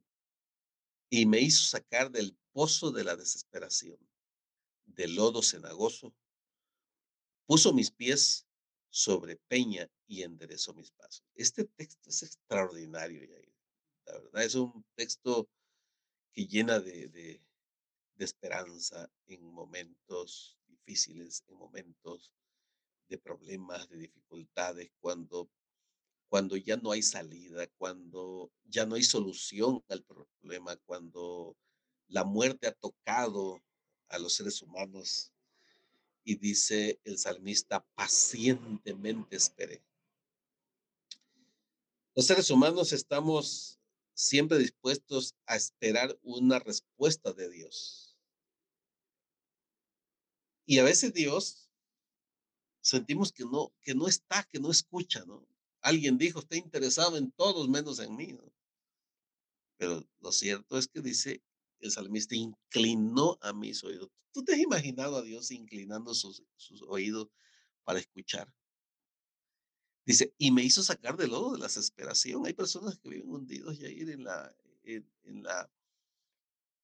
y 1.10 1.26
me 1.26 1.40
hizo 1.40 1.64
sacar 1.64 2.12
del 2.12 2.36
pozo 2.52 2.92
de 2.92 3.02
la 3.02 3.16
desesperación, 3.16 3.98
del 4.86 5.16
lodo 5.16 5.42
cenagoso, 5.42 6.14
puso 7.46 7.74
mis 7.74 7.90
pies 7.90 8.46
sobre 8.88 9.36
peña 9.48 9.90
y 10.06 10.22
enderezó 10.22 10.72
mis 10.74 10.92
pasos. 10.92 11.24
Este 11.34 11.64
texto 11.64 12.10
es 12.10 12.22
extraordinario. 12.22 13.20
La 14.06 14.12
verdad 14.20 14.44
es 14.44 14.54
un 14.54 14.84
texto 14.94 15.48
que 16.32 16.46
llena 16.46 16.78
de, 16.78 17.08
de, 17.08 17.42
de 18.14 18.24
esperanza 18.24 19.10
en 19.26 19.42
momentos 19.42 20.56
difíciles, 20.68 21.42
en 21.48 21.56
momentos 21.56 22.32
de 23.08 23.18
problemas, 23.18 23.88
de 23.88 23.98
dificultades, 23.98 24.90
cuando 25.00 25.48
cuando 26.34 26.56
ya 26.56 26.76
no 26.76 26.90
hay 26.90 27.00
salida, 27.00 27.68
cuando 27.78 28.50
ya 28.64 28.84
no 28.86 28.96
hay 28.96 29.04
solución 29.04 29.84
al 29.88 30.02
problema, 30.02 30.74
cuando 30.78 31.56
la 32.08 32.24
muerte 32.24 32.66
ha 32.66 32.72
tocado 32.72 33.62
a 34.08 34.18
los 34.18 34.34
seres 34.34 34.60
humanos 34.60 35.32
y 36.24 36.34
dice 36.34 36.98
el 37.04 37.18
salmista, 37.18 37.86
pacientemente 37.94 39.36
esperé. 39.36 39.84
Los 42.16 42.26
seres 42.26 42.50
humanos 42.50 42.92
estamos 42.92 43.78
siempre 44.12 44.58
dispuestos 44.58 45.36
a 45.46 45.54
esperar 45.54 46.18
una 46.22 46.58
respuesta 46.58 47.32
de 47.32 47.48
Dios. 47.48 48.16
Y 50.66 50.80
a 50.80 50.82
veces 50.82 51.12
Dios 51.12 51.63
sentimos 52.84 53.32
que 53.32 53.44
no, 53.44 53.72
que 53.80 53.94
no 53.94 54.06
está, 54.06 54.44
que 54.44 54.60
no 54.60 54.70
escucha, 54.70 55.24
¿no? 55.24 55.46
Alguien 55.80 56.18
dijo, 56.18 56.40
está 56.40 56.56
interesado 56.56 57.16
en 57.16 57.32
todos 57.32 57.68
menos 57.68 57.98
en 57.98 58.14
mí. 58.14 58.32
¿no? 58.32 58.44
Pero 59.76 60.06
lo 60.20 60.32
cierto 60.32 60.78
es 60.78 60.86
que 60.88 61.00
dice 61.00 61.42
el 61.80 61.90
salmista, 61.90 62.34
inclinó 62.34 63.38
a 63.40 63.52
mis 63.52 63.82
oídos. 63.84 64.10
¿Tú 64.32 64.44
te 64.44 64.52
has 64.52 64.58
imaginado 64.58 65.16
a 65.16 65.22
Dios 65.22 65.50
inclinando 65.50 66.14
sus, 66.14 66.42
sus 66.56 66.82
oídos 66.82 67.28
para 67.84 67.98
escuchar? 67.98 68.52
Dice, 70.06 70.34
y 70.36 70.50
me 70.50 70.62
hizo 70.62 70.82
sacar 70.82 71.16
del 71.16 71.30
lodo 71.30 71.52
de 71.52 71.58
la 71.58 71.66
desesperación. 71.66 72.46
Hay 72.46 72.52
personas 72.52 72.98
que 72.98 73.08
viven 73.08 73.30
hundidos 73.30 73.78
y 73.80 73.86
ir 73.86 74.10
en 74.10 74.24
la, 74.24 74.54
en, 74.82 75.10
en, 75.22 75.42
la, 75.42 75.70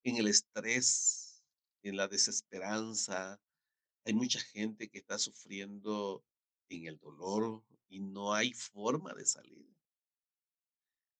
en 0.05 0.17
el 0.17 0.29
estrés, 0.29 1.43
en 1.83 1.97
la 1.97 2.09
desesperanza. 2.09 3.39
Hay 4.11 4.15
mucha 4.15 4.41
gente 4.41 4.89
que 4.89 4.99
está 4.99 5.19
sufriendo 5.19 6.25
en 6.69 6.87
el 6.87 6.99
dolor, 6.99 7.63
y 7.89 8.01
no 8.01 8.35
hay 8.35 8.53
forma 8.53 9.15
de 9.15 9.25
salir. 9.25 9.73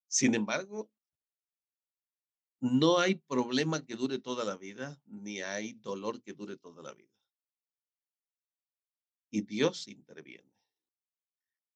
Sin 0.09 0.35
embargo, 0.35 0.91
no 2.59 2.99
hay 2.99 3.15
problema 3.15 3.87
que 3.87 3.95
dure 3.95 4.19
toda 4.19 4.45
la 4.45 4.57
vida, 4.57 5.01
ni 5.07 5.41
hay 5.41 5.75
dolor 5.75 6.21
que 6.21 6.33
dure 6.33 6.57
toda 6.57 6.83
la 6.83 6.93
vida. 6.93 7.15
Y 9.31 9.43
Dios 9.43 9.87
interviene. 9.87 10.53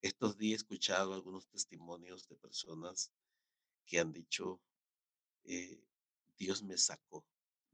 Estos 0.03 0.37
días 0.37 0.55
he 0.55 0.57
escuchado 0.57 1.15
algunos 1.15 1.47
testimonios 1.47 2.27
de 2.27 2.35
personas 2.35 3.13
que 3.87 4.01
han 4.01 4.13
dicho, 4.13 4.61
eh, 5.45 5.81
Dios 6.37 6.65
me 6.65 6.77
sacó 6.77 7.25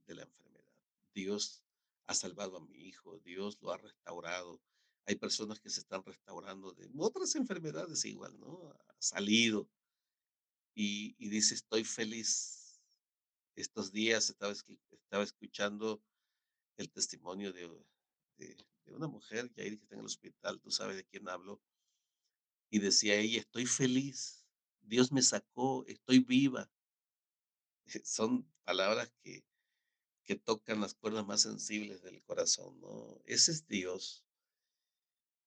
de 0.07 0.17
la 0.17 0.25
enfermedad. 0.25 0.75
Dios 1.15 1.65
ha 2.11 2.15
salvado 2.15 2.57
a 2.57 2.61
mi 2.61 2.77
hijo. 2.89 3.21
Dios 3.21 3.59
lo 3.63 3.71
ha 3.71 3.77
restaurado. 3.79 4.61
Hay 5.07 5.15
personas 5.15 5.61
que 5.61 5.71
se 5.71 5.79
están 5.79 6.05
restaurando 6.05 6.73
de 6.73 6.91
otras 6.99 7.37
enfermedades 7.37 8.05
igual, 8.05 8.37
¿no? 8.41 8.69
Ha 8.89 8.97
salido 8.99 9.71
y, 10.75 11.15
dice, 11.29 11.55
estoy 11.55 11.85
feliz. 11.85 12.83
Estos 13.55 13.93
días 13.93 14.29
estaba, 14.29 14.53
escuchando 15.23 16.03
el 16.77 16.91
testimonio 16.91 17.53
de, 17.53 17.69
de, 18.39 18.57
de 18.85 18.93
una 18.93 19.07
mujer, 19.07 19.49
ya 19.55 19.63
que 19.63 19.69
está 19.69 19.95
en 19.95 20.01
el 20.01 20.07
hospital, 20.07 20.61
tú 20.61 20.71
sabes 20.73 20.97
de 20.97 21.05
quién 21.05 21.29
hablo, 21.29 21.63
y 22.71 22.81
decía 22.81 23.15
ella, 23.15 23.41
estoy 23.41 23.67
feliz, 23.67 24.45
Dios 24.81 25.13
me 25.13 25.23
sacó, 25.23 25.85
estoy 25.87 26.21
viva. 26.21 26.71
Son 28.05 28.51
palabras 28.65 29.13
que, 29.23 29.45
que 30.25 30.37
tocan 30.37 30.81
las 30.81 30.95
cuerdas 30.95 31.27
más 31.27 31.43
sensibles 31.43 32.03
del 32.03 32.23
corazón, 32.23 32.81
¿no? 32.81 33.21
Ese 33.27 33.53
es 33.53 33.67
Dios 33.67 34.25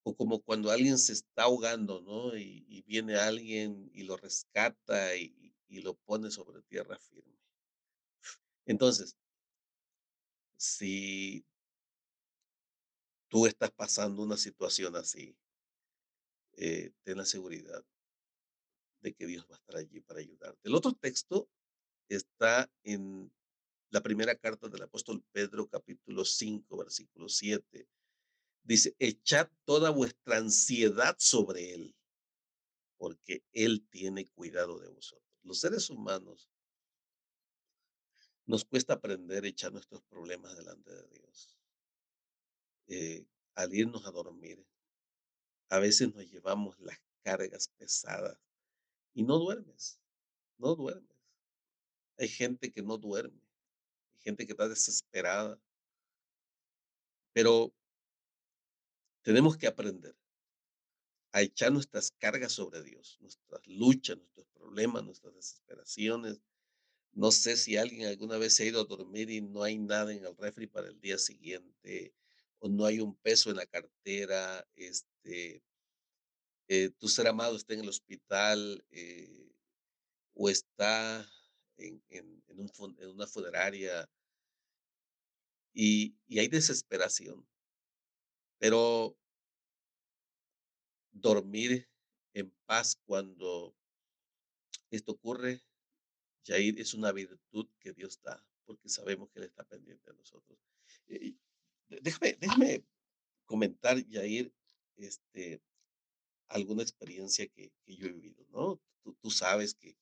o 0.04 0.16
como 0.16 0.42
cuando 0.42 0.70
alguien 0.70 0.98
se 0.98 1.14
está 1.14 1.44
ahogando, 1.44 2.02
¿no? 2.02 2.38
Y, 2.38 2.84
viene 2.86 3.16
alguien 3.16 3.90
y 3.94 4.04
lo 4.04 4.18
rescata 4.18 5.16
y, 5.16 5.56
y, 5.68 5.82
lo 5.82 5.96
pone 5.96 6.30
sobre 6.30 6.62
tierra 6.64 7.00
firme. 7.00 7.40
Entonces, 8.66 9.18
si 10.58 11.46
tú 13.30 13.48
estás 13.48 13.72
pasando 13.72 14.22
una 14.22 14.38
situación 14.38 14.96
así, 14.96 15.36
eh, 16.58 16.92
ten 17.04 17.18
la 17.18 17.26
seguridad 17.26 17.84
de 19.02 19.14
que 19.14 19.26
Dios 19.26 19.48
va 19.50 19.56
a 19.56 19.60
estar 19.60 19.78
allí 19.78 20.02
para 20.02 20.20
ayudarte. 20.20 20.60
El 20.68 20.76
otro 20.76 20.94
texto 20.94 21.50
está 22.10 22.70
en 22.84 23.34
la 23.94 24.02
primera 24.02 24.36
carta 24.36 24.68
del 24.70 24.82
apóstol 24.82 25.24
Pedro, 25.32 25.70
capítulo 25.70 26.26
5, 26.26 26.78
versículo 26.78 27.30
7 27.30 27.88
Dice, 28.64 28.96
echad 28.98 29.50
toda 29.66 29.92
vuestra 29.92 30.38
ansiedad 30.38 31.16
sobre 31.20 31.74
Él, 31.76 31.96
porque 32.98 33.44
Él 33.52 33.86
tiene 33.90 34.26
cuidado 34.30 34.80
de 34.80 34.88
vosotros. 34.90 35.30
Los 35.44 35.60
seres 35.60 35.90
humanos 35.90 36.50
nos 38.46 38.66
cuesta 38.66 38.94
aprender 38.94 39.44
a 39.44 39.50
echar 39.50 39.74
nuestros 39.74 40.02
problemas 40.04 40.56
delante 40.58 40.92
de 40.92 41.08
Dios. 41.10 41.58
Eh, 42.88 43.26
al 43.54 43.76
irnos 43.76 44.08
a 44.08 44.12
dormir, 44.12 44.66
a 45.70 45.78
veces 45.80 46.16
nos 46.16 46.26
llevamos 46.32 46.80
las 46.80 47.00
cargas 47.22 47.68
pesadas 47.78 48.40
y 49.14 49.24
no 49.24 49.38
duermes, 49.38 50.00
no 50.58 50.74
duermes. 50.74 51.18
Hay 52.18 52.30
gente 52.30 52.72
que 52.72 52.82
no 52.82 52.98
duerme, 52.98 53.43
gente 54.24 54.46
que 54.46 54.54
está 54.54 54.68
desesperada, 54.68 55.60
pero 57.34 57.74
tenemos 59.22 59.58
que 59.58 59.68
aprender 59.68 60.16
a 61.32 61.42
echar 61.42 61.72
nuestras 61.72 62.12
cargas 62.12 62.54
sobre 62.54 62.84
Dios, 62.84 63.18
nuestras 63.20 63.66
luchas, 63.68 64.18
nuestros 64.18 64.48
problemas, 64.54 65.04
nuestras 65.04 65.34
desesperaciones. 65.34 66.40
No 67.12 67.32
sé 67.32 67.58
si 67.58 67.76
alguien 67.76 68.08
alguna 68.08 68.38
vez 68.38 68.56
se 68.56 68.64
ha 68.64 68.68
ido 68.68 68.82
a 68.82 68.86
dormir 68.86 69.30
y 69.30 69.42
no 69.42 69.64
hay 69.64 69.78
nada 69.80 70.14
en 70.14 70.24
el 70.24 70.36
refri 70.38 70.68
para 70.68 70.88
el 70.88 71.00
día 71.00 71.18
siguiente, 71.18 72.14
o 72.60 72.70
no 72.70 72.86
hay 72.86 73.00
un 73.00 73.16
peso 73.16 73.50
en 73.50 73.58
la 73.58 73.66
cartera, 73.66 74.66
este, 74.76 75.64
eh, 76.68 76.90
tu 76.98 77.08
ser 77.08 77.28
amado 77.28 77.56
está 77.56 77.74
en 77.74 77.82
el 77.82 77.90
hospital 77.90 78.86
eh, 78.92 79.52
o 80.34 80.50
está 80.50 81.28
en, 81.88 82.04
en, 82.10 82.44
en, 82.48 82.60
un, 82.60 82.98
en 83.00 83.10
una 83.10 83.28
funeraria 83.28 84.10
y, 85.74 86.16
y 86.28 86.40
hay 86.40 86.48
desesperación. 86.48 87.48
Pero 88.58 89.18
dormir 91.12 91.90
en 92.34 92.52
paz 92.66 92.96
cuando 93.06 93.76
esto 94.90 95.14
ocurre, 95.14 95.62
Jair, 96.46 96.80
es 96.80 96.94
una 96.94 97.12
virtud 97.12 97.68
que 97.80 97.94
Dios 97.94 98.22
da, 98.22 98.46
porque 98.66 98.90
sabemos 98.90 99.30
que 99.30 99.40
Él 99.40 99.46
está 99.46 99.64
pendiente 99.64 100.12
de 100.12 100.18
nosotros. 100.18 100.60
Déjame, 101.88 102.34
déjame 102.40 102.86
comentar, 103.46 103.98
Jair, 104.10 104.54
este, 104.98 105.62
alguna 106.48 106.84
experiencia 106.84 107.48
que, 107.48 107.72
que 107.86 107.96
yo 107.96 108.08
he 108.08 108.12
vivido, 108.12 108.46
¿no? 108.50 108.82
Tú, 109.04 109.16
tú, 109.22 109.32
sabes 109.32 109.76
que 109.76 109.98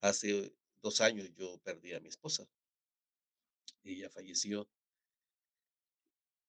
hace 0.00 0.54
dos 0.84 1.00
años 1.00 1.28
yo 1.34 1.58
perdí 1.58 1.94
a 1.94 2.00
mi 2.00 2.08
esposa. 2.08 2.46
Ella 3.82 4.08
falleció. 4.10 4.68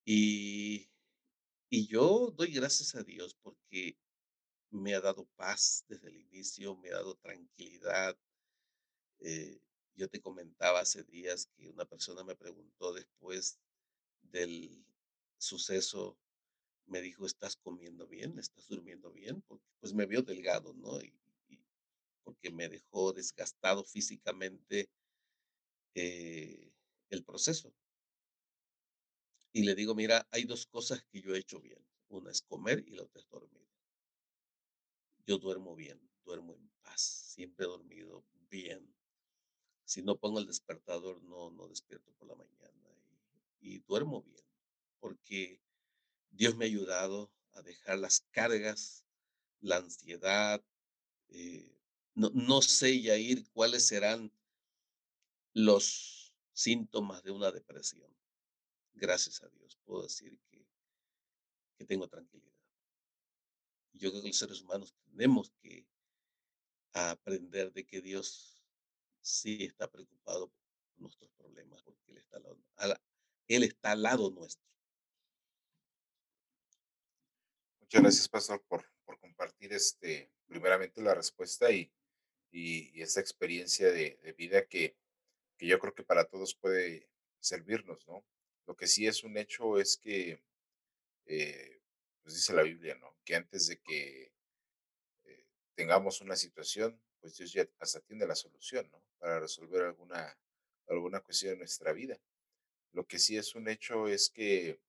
Y 0.05 0.89
y 1.69 1.87
yo 1.87 2.31
doy 2.37 2.53
gracias 2.53 2.95
a 2.95 3.03
Dios 3.03 3.35
porque 3.41 3.97
me 4.69 4.95
ha 4.95 5.01
dado 5.01 5.25
paz 5.35 5.83
desde 5.89 6.09
el 6.09 6.17
inicio, 6.17 6.77
me 6.77 6.89
ha 6.89 6.93
dado 6.93 7.15
tranquilidad. 7.15 8.17
Eh, 9.19 9.59
yo 9.95 10.09
te 10.09 10.21
comentaba 10.21 10.79
hace 10.79 11.03
días 11.03 11.47
que 11.57 11.67
una 11.69 11.83
persona 11.83 12.23
me 12.23 12.35
preguntó 12.35 12.93
después 12.93 13.59
del 14.21 14.85
suceso, 15.37 16.17
me 16.85 17.01
dijo, 17.01 17.25
¿estás 17.25 17.57
comiendo 17.57 18.07
bien? 18.07 18.39
¿Estás 18.39 18.67
durmiendo 18.67 19.11
bien? 19.11 19.43
Pues 19.81 19.93
me 19.93 20.05
vio 20.05 20.21
delgado, 20.21 20.73
¿no? 20.73 21.01
Y 21.01 21.13
porque 22.25 22.51
me 22.51 22.67
dejó 22.67 23.13
desgastado 23.13 23.85
físicamente 23.85 24.89
eh, 25.95 26.71
el 27.09 27.23
proceso. 27.23 27.73
Y 29.53 29.63
le 29.63 29.73
digo, 29.73 29.95
mira, 29.95 30.27
hay 30.29 30.43
dos 30.43 30.67
cosas 30.67 31.03
que 31.11 31.19
yo 31.19 31.33
he 31.33 31.39
hecho 31.39 31.59
bien. 31.59 31.83
Una 32.09 32.29
es 32.29 32.43
comer 32.43 32.83
y 32.85 32.91
la 32.91 33.01
otra 33.01 33.19
es 33.21 33.27
dormir. 33.27 33.67
Yo 35.27 35.37
duermo 35.39 35.75
bien, 35.75 35.99
duermo 36.23 36.55
en 36.55 36.69
paz. 36.81 37.01
siempre 37.01 37.65
he 37.65 37.69
dormido 37.69 38.23
bien. 38.49 38.95
Si 39.85 40.01
no 40.03 40.17
pongo 40.17 40.39
el 40.39 40.47
despertador, 40.47 41.21
no, 41.23 41.51
no 41.51 41.67
despierto 41.67 42.11
por 42.13 42.27
la 42.27 42.35
mañana 42.35 42.89
y, 43.61 43.75
y 43.75 43.79
duermo 43.79 44.21
bien, 44.23 44.45
porque 44.99 45.61
Dios 46.31 46.55
me 46.57 46.65
ha 46.65 46.69
ayudado 46.69 47.31
a 47.53 47.61
dejar 47.63 47.99
las 47.99 48.21
cargas, 48.31 49.05
la 49.61 49.77
ansiedad. 49.77 50.63
eh, 51.29 51.74
no, 52.15 52.31
no 52.33 52.61
sé, 52.61 53.01
Yair, 53.01 53.47
cuáles 53.51 53.87
serán 53.87 54.31
los 55.53 56.33
síntomas 56.53 57.23
de 57.23 57.31
una 57.31 57.51
depresión. 57.51 58.09
Gracias 58.93 59.43
a 59.43 59.49
Dios, 59.49 59.77
puedo 59.83 60.03
decir 60.03 60.39
que, 60.49 60.65
que 61.77 61.85
tengo 61.85 62.07
tranquilidad. 62.07 62.55
Yo 63.93 64.09
creo 64.09 64.21
que 64.21 64.29
los 64.29 64.37
seres 64.37 64.61
humanos 64.61 64.93
tenemos 65.03 65.51
que 65.61 65.85
aprender 66.93 67.73
de 67.73 67.85
que 67.85 68.01
Dios 68.01 68.61
sí 69.21 69.63
está 69.63 69.89
preocupado 69.89 70.47
por 70.49 71.01
nuestros 71.01 71.29
problemas, 71.31 71.83
porque 71.83 72.11
Él 72.11 72.17
está 72.17 72.37
al 72.37 72.43
lado, 72.43 73.01
Él 73.47 73.63
está 73.63 73.91
al 73.91 74.01
lado 74.01 74.31
nuestro. 74.31 74.65
Muchas 77.81 78.01
gracias, 78.01 78.29
pastor, 78.29 78.63
por, 78.63 78.89
por 79.03 79.19
compartir 79.19 79.73
este, 79.73 80.31
primeramente 80.47 81.01
la 81.01 81.13
respuesta 81.13 81.71
y, 81.71 81.91
y, 82.55 82.97
y 82.97 83.01
esta 83.01 83.19
experiencia 83.19 83.91
de, 83.91 84.17
vida 84.37 84.65
que, 84.65 84.95
que 85.57 85.67
yo 85.67 85.77
creo 85.77 85.93
que 85.93 86.03
para 86.03 86.23
todos 86.23 86.55
puede 86.55 87.09
servirnos, 87.41 88.07
¿no? 88.07 88.25
Lo 88.65 88.77
que 88.77 88.87
sí 88.87 89.05
es 89.07 89.25
un 89.25 89.37
hecho 89.37 89.77
es 89.77 89.97
que, 89.97 90.41
eh, 91.25 91.81
pues 92.23 92.35
dice 92.35 92.53
la 92.53 92.63
Biblia, 92.63 92.95
¿no? 92.95 93.13
Que 93.25 93.35
antes 93.35 93.67
de 93.67 93.77
que 93.81 94.31
eh, 95.25 95.45
tengamos 95.75 96.21
una 96.21 96.37
situación, 96.37 96.99
pues 97.19 97.35
Dios 97.37 97.51
ya 97.51 97.67
hasta 97.79 97.99
tiene 97.99 98.25
la 98.25 98.35
solución, 98.35 98.89
¿no? 98.89 99.03
Para 99.19 99.41
resolver 99.41 99.83
alguna, 99.83 100.37
alguna 100.87 101.19
cuestión 101.19 101.53
de 101.53 101.57
nuestra 101.57 101.91
vida. 101.91 102.17
Lo 102.93 103.05
que 103.05 103.19
sí 103.19 103.35
es 103.35 103.53
un 103.55 103.67
hecho 103.67 104.07
es 104.07 104.29
que 104.29 104.79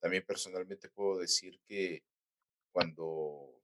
también 0.00 0.24
personalmente 0.26 0.88
puedo 0.88 1.18
decir 1.18 1.60
que 1.68 2.02
cuando 2.72 3.62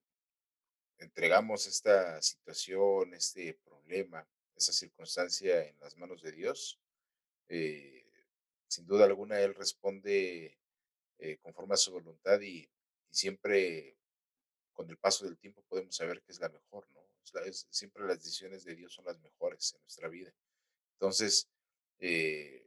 entregamos 1.01 1.67
esta 1.67 2.21
situación, 2.23 3.15
este 3.15 3.55
problema, 3.65 4.27
esa 4.57 4.73
circunstancia 4.73 5.65
en 5.67 5.79
las 5.81 5.97
manos 5.97 6.23
de 6.23 6.33
Dios, 6.33 6.79
eh, 7.49 8.05
sin 8.69 8.87
duda 8.87 9.05
alguna 9.07 9.41
Él 9.41 9.55
responde 9.55 10.59
eh, 11.19 11.39
conforme 11.39 11.75
a 11.75 11.79
su 11.79 11.93
voluntad 11.93 12.41
y, 12.41 12.61
y 13.11 13.15
siempre 13.15 13.97
con 14.73 14.89
el 14.91 14.97
paso 14.99 15.25
del 15.27 15.39
tiempo 15.39 15.63
podemos 15.69 15.97
saber 15.97 16.23
que 16.23 16.33
es 16.33 16.41
la 16.41 16.49
mejor, 16.49 16.89
¿no? 16.93 17.03
Es 17.25 17.35
la- 17.35 17.43
es- 17.45 17.67
siempre 17.71 18.07
las 18.07 18.19
decisiones 18.23 18.65
de 18.65 18.75
Dios 18.77 18.95
son 18.95 19.05
las 19.07 19.19
mejores 19.21 19.75
en 19.75 19.81
nuestra 19.83 20.09
vida. 20.09 20.33
Entonces, 20.95 21.49
eh, 21.99 22.67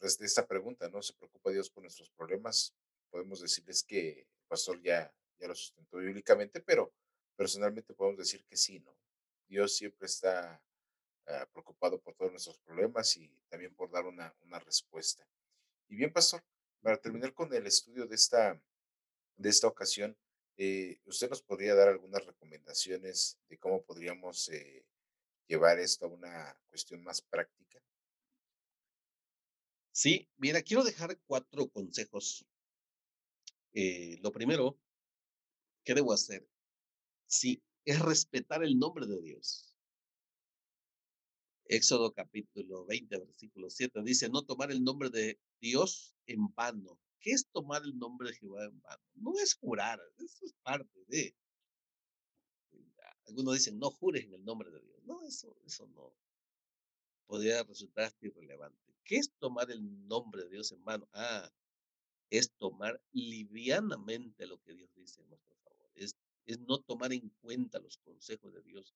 desde 0.00 0.26
esta 0.26 0.46
pregunta, 0.46 0.88
¿no? 0.88 1.00
¿Se 1.02 1.14
preocupa 1.14 1.50
Dios 1.50 1.70
por 1.70 1.82
nuestros 1.84 2.10
problemas? 2.10 2.74
Podemos 3.10 3.40
decirles 3.40 3.82
que 3.84 4.20
el 4.20 4.46
pastor 4.48 4.82
ya, 4.82 5.14
ya 5.38 5.48
lo 5.48 5.54
sustentó 5.54 5.98
bíblicamente, 5.98 6.60
pero 6.60 6.92
personalmente 7.36 7.94
podemos 7.94 8.18
decir 8.18 8.44
que 8.44 8.56
sí, 8.56 8.80
¿no? 8.80 8.96
Dios 9.48 9.76
siempre 9.76 10.06
está 10.06 10.62
ah, 11.26 11.48
preocupado 11.52 12.00
por 12.00 12.14
todos 12.14 12.30
nuestros 12.30 12.58
problemas 12.58 13.16
y 13.16 13.28
también 13.48 13.74
por 13.74 13.90
dar 13.90 14.06
una, 14.06 14.34
una 14.42 14.58
respuesta. 14.58 15.26
Y 15.88 15.96
bien, 15.96 16.12
pastor, 16.12 16.42
para 16.80 16.96
terminar 16.96 17.32
con 17.34 17.52
el 17.52 17.66
estudio 17.66 18.06
de 18.06 18.14
esta, 18.14 18.60
de 19.36 19.48
esta 19.48 19.66
ocasión, 19.66 20.16
eh, 20.56 21.00
¿usted 21.04 21.30
nos 21.30 21.42
podría 21.42 21.74
dar 21.74 21.88
algunas 21.88 22.24
recomendaciones 22.24 23.38
de 23.48 23.58
cómo 23.58 23.82
podríamos 23.82 24.48
eh, 24.48 24.84
llevar 25.46 25.78
esto 25.78 26.06
a 26.06 26.08
una 26.08 26.58
cuestión 26.68 27.02
más 27.02 27.20
práctica? 27.22 27.82
Sí, 29.92 30.28
mira, 30.36 30.62
quiero 30.62 30.84
dejar 30.84 31.18
cuatro 31.26 31.68
consejos. 31.68 32.46
Eh, 33.74 34.18
lo 34.22 34.32
primero, 34.32 34.78
¿qué 35.84 35.94
debo 35.94 36.12
hacer? 36.12 36.46
Sí, 37.32 37.62
es 37.86 37.98
respetar 37.98 38.62
el 38.62 38.78
nombre 38.78 39.06
de 39.06 39.18
Dios. 39.22 39.74
Éxodo 41.64 42.12
capítulo 42.12 42.84
20, 42.84 43.18
versículo 43.20 43.70
7 43.70 44.02
dice, 44.02 44.28
no 44.28 44.42
tomar 44.42 44.70
el 44.70 44.84
nombre 44.84 45.08
de 45.08 45.40
Dios 45.58 46.14
en 46.26 46.52
vano. 46.54 47.00
¿Qué 47.20 47.30
es 47.30 47.46
tomar 47.50 47.82
el 47.84 47.98
nombre 47.98 48.28
de 48.28 48.36
Jehová 48.36 48.64
en 48.64 48.78
vano? 48.82 49.02
No 49.14 49.32
es 49.38 49.54
jurar, 49.54 49.98
eso 50.18 50.44
es 50.44 50.52
parte 50.62 51.04
de. 51.08 51.34
Algunos 53.26 53.54
dicen, 53.54 53.78
no 53.78 53.90
jures 53.90 54.24
en 54.24 54.34
el 54.34 54.44
nombre 54.44 54.70
de 54.70 54.80
Dios. 54.80 55.02
No, 55.04 55.22
eso, 55.24 55.56
eso 55.64 55.86
no 55.86 56.12
podría 57.26 57.62
resultar 57.62 58.04
hasta 58.04 58.26
irrelevante. 58.26 58.94
¿Qué 59.04 59.16
es 59.16 59.32
tomar 59.38 59.70
el 59.70 60.06
nombre 60.06 60.44
de 60.44 60.50
Dios 60.50 60.70
en 60.72 60.84
vano? 60.84 61.08
Ah, 61.14 61.50
es 62.28 62.52
tomar 62.58 63.02
livianamente 63.12 64.46
lo 64.46 64.60
que 64.60 64.74
Dios 64.74 64.90
dice 64.94 65.22
en 65.22 65.30
nuestro 65.30 65.56
favor. 65.64 65.81
Es, 66.46 66.58
no 66.60 66.80
tomar 66.80 67.12
en 67.12 67.28
cuenta 67.40 67.78
los 67.78 67.98
consejos 67.98 68.52
de 68.52 68.62
Dios 68.62 68.94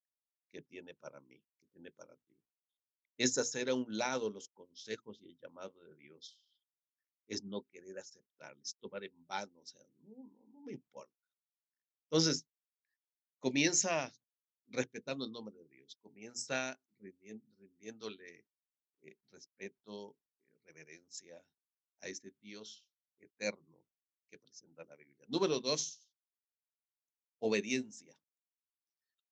que 0.51 0.61
tiene 0.61 0.95
para 0.95 1.19
mí, 1.21 1.41
que 1.59 1.67
tiene 1.67 1.91
para 1.91 2.15
ti. 2.15 2.35
Es 3.17 3.37
hacer 3.37 3.69
a 3.69 3.73
un 3.73 3.97
lado 3.97 4.29
los 4.29 4.49
consejos 4.49 5.19
y 5.21 5.27
el 5.27 5.37
llamado 5.39 5.83
de 5.83 5.95
Dios. 5.95 6.39
Es 7.27 7.43
no 7.43 7.63
querer 7.63 7.97
aceptar, 7.99 8.57
es 8.59 8.75
tomar 8.77 9.03
en 9.03 9.27
vano, 9.27 9.59
o 9.59 9.65
sea, 9.65 9.81
no, 9.99 10.29
no, 10.53 10.61
me 10.61 10.73
importa. 10.73 11.13
Entonces, 12.03 12.45
comienza 13.39 14.13
respetando 14.67 15.25
el 15.25 15.31
nombre 15.31 15.55
de 15.55 15.67
Dios, 15.67 15.97
comienza 15.97 16.79
rindiéndole 16.99 18.45
eh, 19.01 19.17
respeto, 19.31 20.15
eh, 20.49 20.59
reverencia 20.65 21.43
a 22.01 22.07
este 22.07 22.31
Dios 22.41 22.85
eterno 23.19 23.77
que 24.29 24.39
presenta 24.39 24.83
la 24.85 24.95
Biblia. 24.95 25.25
Número 25.27 25.59
dos, 25.59 26.06
obediencia. 27.39 28.17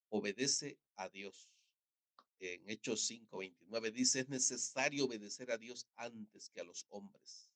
Obedece 0.10 0.78
a 0.96 1.10
Dios. 1.10 1.50
En 2.40 2.70
Hechos 2.70 3.10
5:29 3.10 3.92
dice, 3.92 4.20
es 4.22 4.30
necesario 4.30 5.06
obedecer 5.06 5.52
a 5.52 5.58
Dios 5.58 5.88
antes 5.96 6.50
que 6.50 6.62
a 6.62 6.64
los 6.64 6.86
hombres. 6.90 7.50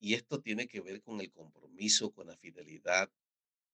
Y 0.00 0.14
esto 0.14 0.40
tiene 0.40 0.66
que 0.66 0.80
ver 0.80 1.02
con 1.02 1.20
el 1.20 1.30
compromiso, 1.30 2.10
con 2.12 2.26
la 2.28 2.36
fidelidad 2.36 3.12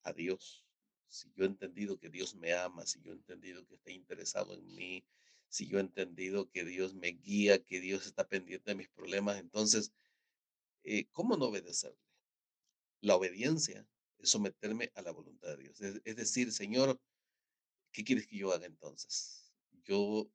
a 0.02 0.12
Dios. 0.12 0.64
Si 1.09 1.33
yo 1.35 1.44
he 1.44 1.46
entendido 1.46 1.98
que 1.98 2.11
Dios 2.11 2.35
me 2.35 2.52
ama, 2.52 2.85
si 2.85 3.00
yo 3.00 3.12
he 3.12 3.14
entendido 3.14 3.64
que 3.66 3.76
está 3.76 3.92
interesado 3.92 4.55
en 4.55 4.74
mí, 4.74 5.05
si 5.48 5.68
yo 5.68 5.79
he 5.79 5.81
entendido 5.81 6.50
que 6.50 6.64
Dios 6.64 6.94
me 6.94 7.09
guía, 7.09 7.62
que 7.64 7.81
Dios 7.81 8.07
está 8.07 8.26
pendiente 8.26 8.72
de 8.72 8.74
mis 8.74 8.88
problemas, 8.88 9.38
entonces, 9.38 9.92
eh, 10.83 11.07
¿cómo 11.12 11.37
no 11.37 11.46
obedecerle? 11.46 12.05
La 13.00 13.14
obediencia 13.14 13.87
someterme 14.27 14.91
a 14.95 15.03
la 15.03 15.12
voluntad 15.12 15.57
de 15.57 15.65
Dios. 15.65 15.81
Es, 15.81 16.17
decir, 16.17 16.53
Señor, 16.53 17.01
¿qué 17.93 18.05
quieres 18.05 18.27
que 18.27 18.37
yo 18.37 18.53
haga 18.53 18.67
entonces? 18.67 19.53
Yo 19.85 20.31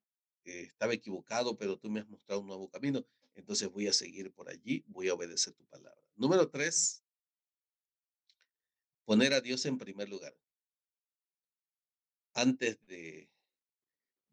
eh, 0.46 0.64
estaba 0.64 0.94
equivocado, 0.94 1.58
pero 1.58 1.78
tú 1.78 1.90
me 1.90 2.00
has 2.00 2.08
mostrado 2.08 2.42
un 2.42 2.48
nuevo 2.48 2.70
camino, 2.70 3.06
entonces 3.36 3.70
voy 3.70 3.88
a 3.88 3.94
seguir 3.94 4.32
por 4.34 4.50
allí, 4.50 4.84
voy 4.88 5.10
a 5.10 5.14
obedecer 5.14 5.54
tu 5.54 5.66
palabra. 5.66 6.02
Número 6.16 6.50
tres, 6.50 7.04
poner 9.06 9.34
a 9.34 9.42
Dios 9.42 9.66
en 9.66 9.78
primer 9.78 10.10
lugar. 10.10 10.36
Antes 12.34 12.84
de, 12.86 13.30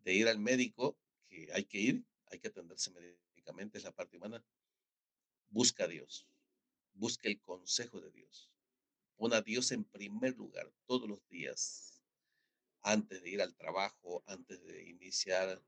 de 0.05 0.15
ir 0.15 0.29
al 0.29 0.39
médico, 0.39 0.99
que 1.29 1.49
hay 1.53 1.65
que 1.65 1.79
ir, 1.79 2.05
hay 2.27 2.39
que 2.39 2.49
atenderse 2.49 2.91
médicamente, 2.91 3.79
es 3.79 3.85
la 3.85 3.93
parte 3.93 4.17
humana, 4.17 4.45
busca 5.51 5.85
a 5.85 5.89
Dios, 5.89 6.27
busca 6.95 7.29
el 7.29 7.41
consejo 7.41 8.01
de 8.01 8.11
Dios. 8.11 8.51
Pon 9.19 9.35
a 9.35 9.41
Dios 9.43 9.73
en 9.73 9.83
primer 9.83 10.37
lugar 10.37 10.73
todos 10.87 11.09
los 11.09 11.29
días, 11.29 12.05
antes 12.83 13.21
de 13.21 13.31
ir 13.31 13.43
al 13.43 13.53
trabajo, 13.57 14.23
antes 14.27 14.65
de 14.65 14.89
iniciar 14.89 15.61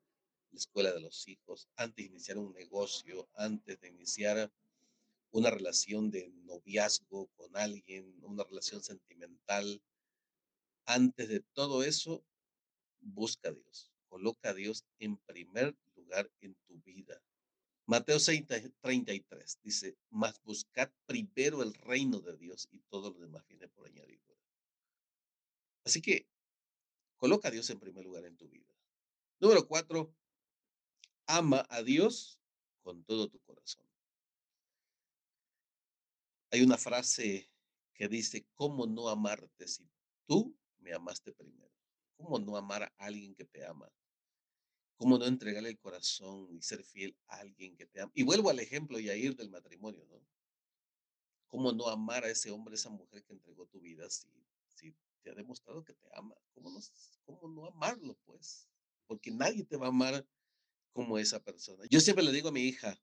la 0.52 0.56
escuela 0.56 0.92
de 0.92 1.00
los 1.00 1.26
hijos, 1.26 1.68
antes 1.74 1.96
de 1.96 2.12
iniciar 2.12 2.38
un 2.38 2.52
negocio, 2.52 3.28
antes 3.34 3.80
de 3.80 3.88
iniciar 3.88 4.52
una 5.32 5.50
relación 5.50 6.12
de 6.12 6.30
noviazgo 6.44 7.26
con 7.34 7.56
alguien, 7.56 8.14
una 8.22 8.44
relación 8.44 8.84
sentimental. 8.84 9.82
Antes 10.84 11.28
de 11.28 11.40
todo 11.40 11.82
eso, 11.82 12.24
busca 13.00 13.48
a 13.48 13.52
Dios. 13.52 13.90
Coloca 14.08 14.50
a 14.50 14.54
Dios 14.54 14.84
en 15.00 15.16
primer 15.16 15.76
lugar 15.96 16.30
en 16.40 16.54
tu 16.68 16.80
vida. 16.82 17.20
Mateo 17.90 18.20
6, 18.20 18.46
33 18.82 19.58
dice, 19.64 19.98
mas 20.10 20.40
buscad 20.44 20.92
primero 21.06 21.60
el 21.64 21.74
reino 21.74 22.20
de 22.20 22.36
Dios 22.36 22.68
y 22.70 22.78
todo 22.88 23.10
lo 23.10 23.18
demás 23.18 23.44
viene 23.48 23.66
por 23.66 23.84
añadidura. 23.84 24.38
Así 25.84 26.00
que 26.00 26.28
coloca 27.16 27.48
a 27.48 27.50
Dios 27.50 27.68
en 27.68 27.80
primer 27.80 28.04
lugar 28.04 28.26
en 28.26 28.36
tu 28.36 28.48
vida. 28.48 28.72
Número 29.40 29.66
cuatro, 29.66 30.14
ama 31.26 31.66
a 31.68 31.82
Dios 31.82 32.38
con 32.82 33.02
todo 33.02 33.28
tu 33.28 33.40
corazón. 33.40 33.84
Hay 36.52 36.62
una 36.62 36.78
frase 36.78 37.50
que 37.92 38.06
dice, 38.06 38.46
¿cómo 38.54 38.86
no 38.86 39.08
amarte 39.08 39.66
si 39.66 39.90
tú 40.28 40.56
me 40.78 40.94
amaste 40.94 41.32
primero? 41.32 41.74
¿Cómo 42.16 42.38
no 42.38 42.56
amar 42.56 42.84
a 42.84 42.92
alguien 42.98 43.34
que 43.34 43.46
te 43.46 43.66
ama? 43.66 43.90
¿Cómo 45.00 45.16
no 45.16 45.24
entregarle 45.24 45.70
el 45.70 45.78
corazón 45.78 46.54
y 46.54 46.60
ser 46.60 46.84
fiel 46.84 47.16
a 47.28 47.36
alguien 47.36 47.74
que 47.74 47.86
te 47.86 48.02
ama? 48.02 48.12
Y 48.14 48.22
vuelvo 48.22 48.50
al 48.50 48.58
ejemplo, 48.58 49.00
Yair, 49.00 49.34
del 49.34 49.48
matrimonio, 49.48 50.04
¿no? 50.04 50.20
¿Cómo 51.46 51.72
no 51.72 51.88
amar 51.88 52.24
a 52.24 52.30
ese 52.30 52.50
hombre, 52.50 52.74
esa 52.74 52.90
mujer 52.90 53.24
que 53.24 53.32
entregó 53.32 53.66
tu 53.66 53.80
vida 53.80 54.10
si, 54.10 54.28
si 54.68 54.94
te 55.22 55.30
ha 55.30 55.34
demostrado 55.34 55.82
que 55.82 55.94
te 55.94 56.06
ama? 56.12 56.34
¿Cómo 56.52 56.68
no, 56.68 56.80
¿Cómo 57.24 57.48
no 57.48 57.66
amarlo, 57.68 58.14
pues? 58.26 58.68
Porque 59.06 59.30
nadie 59.30 59.64
te 59.64 59.78
va 59.78 59.86
a 59.86 59.88
amar 59.88 60.28
como 60.92 61.16
esa 61.16 61.42
persona. 61.42 61.82
Yo 61.88 61.98
siempre 62.00 62.22
le 62.22 62.32
digo 62.32 62.50
a 62.50 62.52
mi 62.52 62.64
hija, 62.64 63.00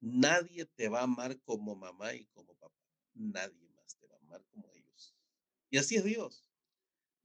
nadie 0.00 0.64
te 0.64 0.88
va 0.88 1.00
a 1.00 1.04
amar 1.04 1.38
como 1.42 1.76
mamá 1.76 2.14
y 2.14 2.24
como 2.28 2.54
papá. 2.54 2.80
Nadie 3.12 3.68
más 3.68 3.98
te 3.98 4.06
va 4.06 4.14
a 4.14 4.20
amar 4.20 4.42
como 4.46 4.66
ellos. 4.72 5.14
Y 5.68 5.76
así 5.76 5.96
es 5.96 6.04
Dios. 6.04 6.42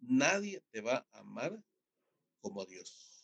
Nadie 0.01 0.61
te 0.71 0.81
va 0.81 1.07
a 1.13 1.19
amar 1.19 1.63
como 2.41 2.65
Dios. 2.65 3.14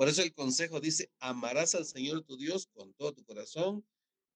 Por 0.00 0.08
eso 0.08 0.22
el 0.22 0.32
consejo 0.32 0.80
dice, 0.80 1.12
amarás 1.18 1.74
al 1.74 1.84
Señor 1.84 2.22
tu 2.22 2.38
Dios 2.38 2.68
con 2.68 2.94
todo 2.94 3.12
tu 3.12 3.22
corazón, 3.22 3.86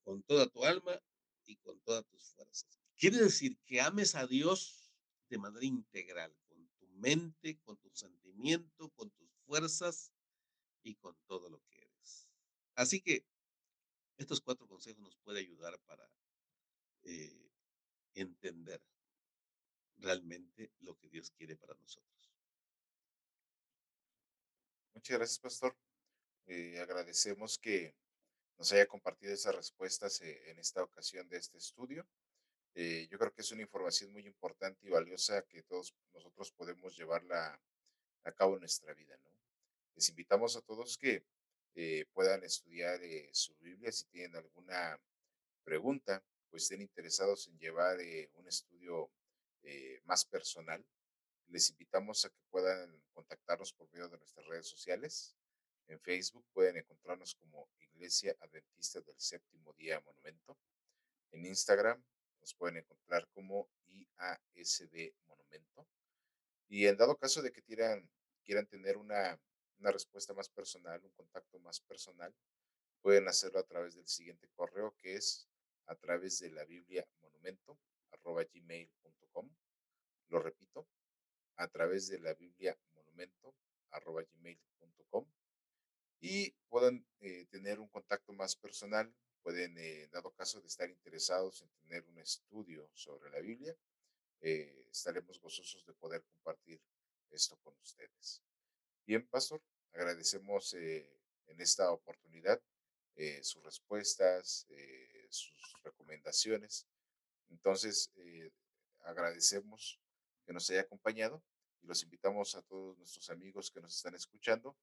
con 0.02 0.22
toda 0.22 0.46
tu 0.46 0.62
alma 0.62 1.00
y 1.46 1.56
con 1.56 1.80
todas 1.80 2.04
tus 2.04 2.22
fuerzas. 2.34 2.68
Quiere 2.98 3.16
decir 3.16 3.56
que 3.64 3.80
ames 3.80 4.14
a 4.14 4.26
Dios 4.26 4.92
de 5.30 5.38
manera 5.38 5.64
integral, 5.64 6.36
con 6.50 6.68
tu 6.78 6.86
mente, 6.88 7.58
con 7.64 7.78
tu 7.78 7.88
sentimiento, 7.94 8.90
con 8.90 9.10
tus 9.12 9.30
fuerzas 9.46 10.12
y 10.82 10.96
con 10.96 11.16
todo 11.26 11.48
lo 11.48 11.62
que 11.70 11.78
eres. 11.78 12.28
Así 12.74 13.00
que 13.00 13.24
estos 14.18 14.42
cuatro 14.42 14.68
consejos 14.68 15.00
nos 15.02 15.16
pueden 15.16 15.46
ayudar 15.46 15.80
para 15.86 16.06
eh, 17.04 17.50
entender 18.12 18.82
realmente 19.96 20.70
lo 20.80 20.94
que 20.98 21.08
Dios 21.08 21.30
quiere 21.30 21.56
para 21.56 21.72
nosotros. 21.72 22.23
Muchas 24.94 25.18
gracias, 25.18 25.38
pastor. 25.38 25.76
Eh, 26.46 26.78
agradecemos 26.80 27.58
que 27.58 27.94
nos 28.58 28.72
haya 28.72 28.86
compartido 28.86 29.34
esas 29.34 29.54
respuestas 29.54 30.20
eh, 30.22 30.50
en 30.50 30.58
esta 30.58 30.82
ocasión 30.82 31.28
de 31.28 31.36
este 31.38 31.58
estudio. 31.58 32.06
yo 32.74 33.18
creo 33.18 33.32
que 33.32 33.42
es 33.42 33.52
una 33.52 33.62
información 33.62 34.12
muy 34.12 34.26
importante 34.26 34.86
y 34.86 34.90
valiosa 34.90 35.42
que 35.42 35.62
todos 35.62 35.94
nosotros 36.12 36.50
podemos 36.52 36.96
llevarla 36.96 37.60
a 38.24 38.32
cabo 38.32 38.54
en 38.54 38.60
nuestra 38.60 38.92
vida. 38.94 39.16
Les 39.94 40.08
invitamos 40.08 40.56
a 40.56 40.60
todos 40.62 40.98
que 40.98 41.24
eh, 41.76 42.04
puedan 42.12 42.42
estudiar 42.44 43.02
eh, 43.02 43.28
su 43.32 43.54
Biblia. 43.56 43.92
Si 43.92 44.04
tienen 44.06 44.36
alguna 44.36 45.00
pregunta, 45.64 46.22
pues 46.50 46.64
estén 46.64 46.82
interesados 46.82 47.48
en 47.48 47.58
llevar 47.58 48.00
eh, 48.00 48.30
un 48.34 48.46
estudio 48.48 49.10
más 50.04 50.26
personal, 50.26 50.84
les 51.48 51.70
invitamos 51.70 52.24
a 52.24 52.30
que 52.30 52.40
puedan 52.50 53.02
contactarnos 53.12 53.72
por 53.72 53.90
medio 53.92 54.08
de 54.08 54.18
nuestras 54.18 54.46
redes 54.46 54.68
sociales. 54.68 55.36
En 55.86 56.00
Facebook 56.00 56.44
pueden 56.52 56.76
encontrarnos 56.76 57.34
como 57.34 57.68
Iglesia 57.78 58.36
Adventista 58.40 59.00
del 59.00 59.18
Séptimo 59.18 59.72
Día 59.74 60.00
Monumento. 60.00 60.58
En 61.32 61.44
Instagram 61.44 62.02
nos 62.40 62.54
pueden 62.54 62.78
encontrar 62.78 63.28
como 63.28 63.68
IASD 63.86 65.12
Monumento. 65.26 65.86
Y 66.68 66.86
en 66.86 66.96
dado 66.96 67.16
caso 67.16 67.42
de 67.42 67.52
que 67.52 67.62
quieran, 67.62 68.08
tener 68.68 68.96
una 68.96 69.38
una 69.78 69.92
respuesta 69.92 70.34
más 70.34 70.48
personal, 70.48 71.04
un 71.04 71.10
contacto 71.10 71.58
más 71.60 71.80
personal, 71.80 72.34
pueden 73.02 73.28
hacerlo 73.28 73.58
a 73.60 73.64
través 73.64 73.94
del 73.94 74.06
siguiente 74.06 74.48
correo 74.54 74.94
que 74.98 75.14
es 75.16 75.48
a 75.86 75.94
través 75.94 76.38
de 76.40 76.50
la 76.50 76.64
Biblia 76.64 77.06
monumento 77.20 77.78
arroba 78.10 78.44
gmail.com. 78.44 79.50
Lo 80.28 80.40
repito, 80.40 80.86
a 81.56 81.68
través 81.68 82.08
de 82.08 82.18
la 82.18 82.34
Biblia 82.34 82.76
monumento 82.94 83.54
arroba 83.90 84.22
gmail.com 84.22 85.26
y 86.20 86.50
puedan 86.68 87.06
eh, 87.20 87.46
tener 87.50 87.80
un 87.80 87.88
contacto 87.88 88.32
más 88.32 88.56
personal. 88.56 89.14
Pueden, 89.42 89.76
eh, 89.76 90.08
dado 90.10 90.30
caso 90.32 90.60
de 90.60 90.68
estar 90.68 90.88
interesados 90.88 91.62
en 91.62 91.68
tener 91.82 92.04
un 92.06 92.18
estudio 92.18 92.88
sobre 92.94 93.30
la 93.30 93.40
Biblia, 93.40 93.76
eh, 94.40 94.86
estaremos 94.90 95.38
gozosos 95.38 95.84
de 95.84 95.92
poder 95.92 96.22
compartir 96.24 96.80
esto 97.30 97.56
con 97.62 97.74
ustedes. 97.78 98.42
Bien, 99.06 99.26
Pastor, 99.26 99.60
agradecemos 99.92 100.74
eh, 100.74 101.20
en 101.46 101.60
esta 101.60 101.90
oportunidad 101.92 102.60
eh, 103.16 103.42
sus 103.42 103.62
respuestas, 103.62 104.66
eh, 104.70 105.26
sus 105.28 105.82
recomendaciones. 105.82 106.86
Entonces, 107.50 108.10
agradecemos 109.02 110.00
que 110.44 110.52
nos 110.52 110.68
haya 110.70 110.82
acompañado 110.82 111.42
y 111.82 111.86
los 111.86 112.02
invitamos 112.02 112.54
a 112.54 112.62
todos 112.62 112.96
nuestros 112.98 113.28
amigos 113.30 113.70
que 113.70 113.80
nos 113.80 113.94
están 113.94 114.14
escuchando 114.14 114.76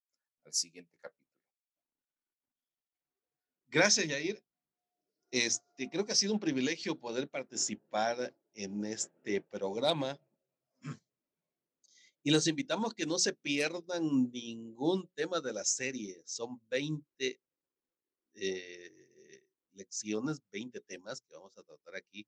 al 0.45 0.53
siguiente 0.53 0.95
capítulo. 0.99 1.31
Gracias, 3.67 4.07
Yair. 4.07 4.43
Este, 5.31 5.89
creo 5.89 6.05
que 6.05 6.11
ha 6.11 6.15
sido 6.15 6.33
un 6.33 6.39
privilegio 6.39 6.99
poder 6.99 7.29
participar 7.29 8.35
en 8.53 8.83
este 8.85 9.41
programa 9.41 10.19
y 12.23 12.31
los 12.31 12.47
invitamos 12.47 12.93
que 12.93 13.05
no 13.05 13.17
se 13.17 13.33
pierdan 13.33 14.29
ningún 14.31 15.07
tema 15.15 15.41
de 15.41 15.53
la 15.53 15.63
serie. 15.63 16.21
Son 16.25 16.61
20 16.69 17.41
eh, 18.35 19.45
lecciones, 19.73 20.39
20 20.51 20.81
temas 20.81 21.21
que 21.21 21.33
vamos 21.33 21.57
a 21.57 21.63
tratar 21.63 21.95
aquí. 21.95 22.27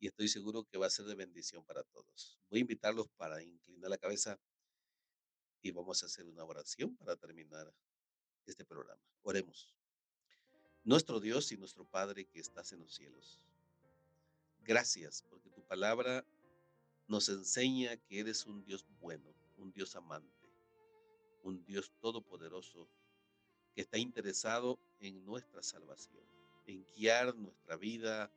Y 0.00 0.06
estoy 0.06 0.28
seguro 0.28 0.64
que 0.64 0.78
va 0.78 0.86
a 0.86 0.90
ser 0.90 1.04
de 1.04 1.14
bendición 1.14 1.62
para 1.62 1.82
todos. 1.84 2.40
Voy 2.48 2.60
a 2.60 2.62
invitarlos 2.62 3.06
para 3.18 3.42
inclinar 3.42 3.90
la 3.90 3.98
cabeza 3.98 4.40
y 5.60 5.70
vamos 5.72 6.02
a 6.02 6.06
hacer 6.06 6.26
una 6.26 6.42
oración 6.42 6.96
para 6.96 7.16
terminar 7.16 7.70
este 8.46 8.64
programa. 8.64 9.02
Oremos. 9.22 9.74
Nuestro 10.84 11.20
Dios 11.20 11.52
y 11.52 11.58
nuestro 11.58 11.84
Padre 11.84 12.24
que 12.24 12.40
estás 12.40 12.72
en 12.72 12.80
los 12.80 12.94
cielos. 12.94 13.42
Gracias 14.62 15.22
porque 15.28 15.50
tu 15.50 15.62
palabra 15.66 16.24
nos 17.06 17.28
enseña 17.28 17.98
que 17.98 18.20
eres 18.20 18.46
un 18.46 18.64
Dios 18.64 18.86
bueno, 19.00 19.34
un 19.58 19.70
Dios 19.70 19.96
amante, 19.96 20.48
un 21.42 21.62
Dios 21.66 21.92
todopoderoso 22.00 22.88
que 23.74 23.82
está 23.82 23.98
interesado 23.98 24.78
en 24.98 25.26
nuestra 25.26 25.62
salvación, 25.62 26.24
en 26.66 26.86
guiar 26.94 27.34
nuestra 27.36 27.76
vida, 27.76 28.32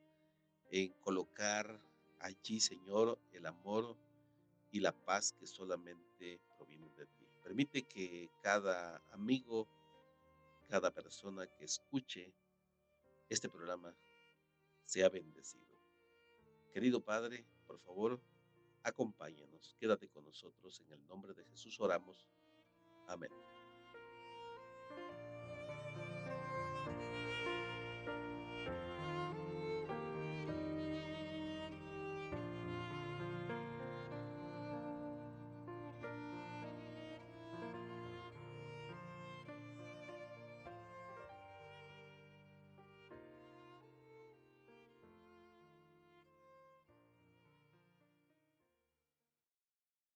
en 0.74 0.92
colocar 1.02 1.80
allí, 2.20 2.60
Señor, 2.60 3.20
el 3.32 3.46
amor 3.46 3.96
y 4.72 4.80
la 4.80 4.92
paz 4.92 5.32
que 5.32 5.46
solamente 5.46 6.42
provienen 6.58 6.96
de 6.96 7.06
ti. 7.06 7.28
Permite 7.44 7.84
que 7.84 8.32
cada 8.42 9.04
amigo, 9.12 9.68
cada 10.68 10.90
persona 10.90 11.46
que 11.46 11.66
escuche 11.66 12.34
este 13.30 13.50
programa 13.50 13.96
sea 14.84 15.10
bendecido. 15.10 15.78
Querido 16.74 17.02
Padre, 17.04 17.46
por 17.68 17.78
favor, 17.78 18.20
acompáñanos, 18.82 19.76
quédate 19.80 20.10
con 20.10 20.26
nosotros. 20.26 20.82
En 20.88 20.92
el 20.94 21.06
nombre 21.06 21.36
de 21.36 21.46
Jesús 21.46 21.80
oramos. 21.80 22.28
Amén. 23.08 23.30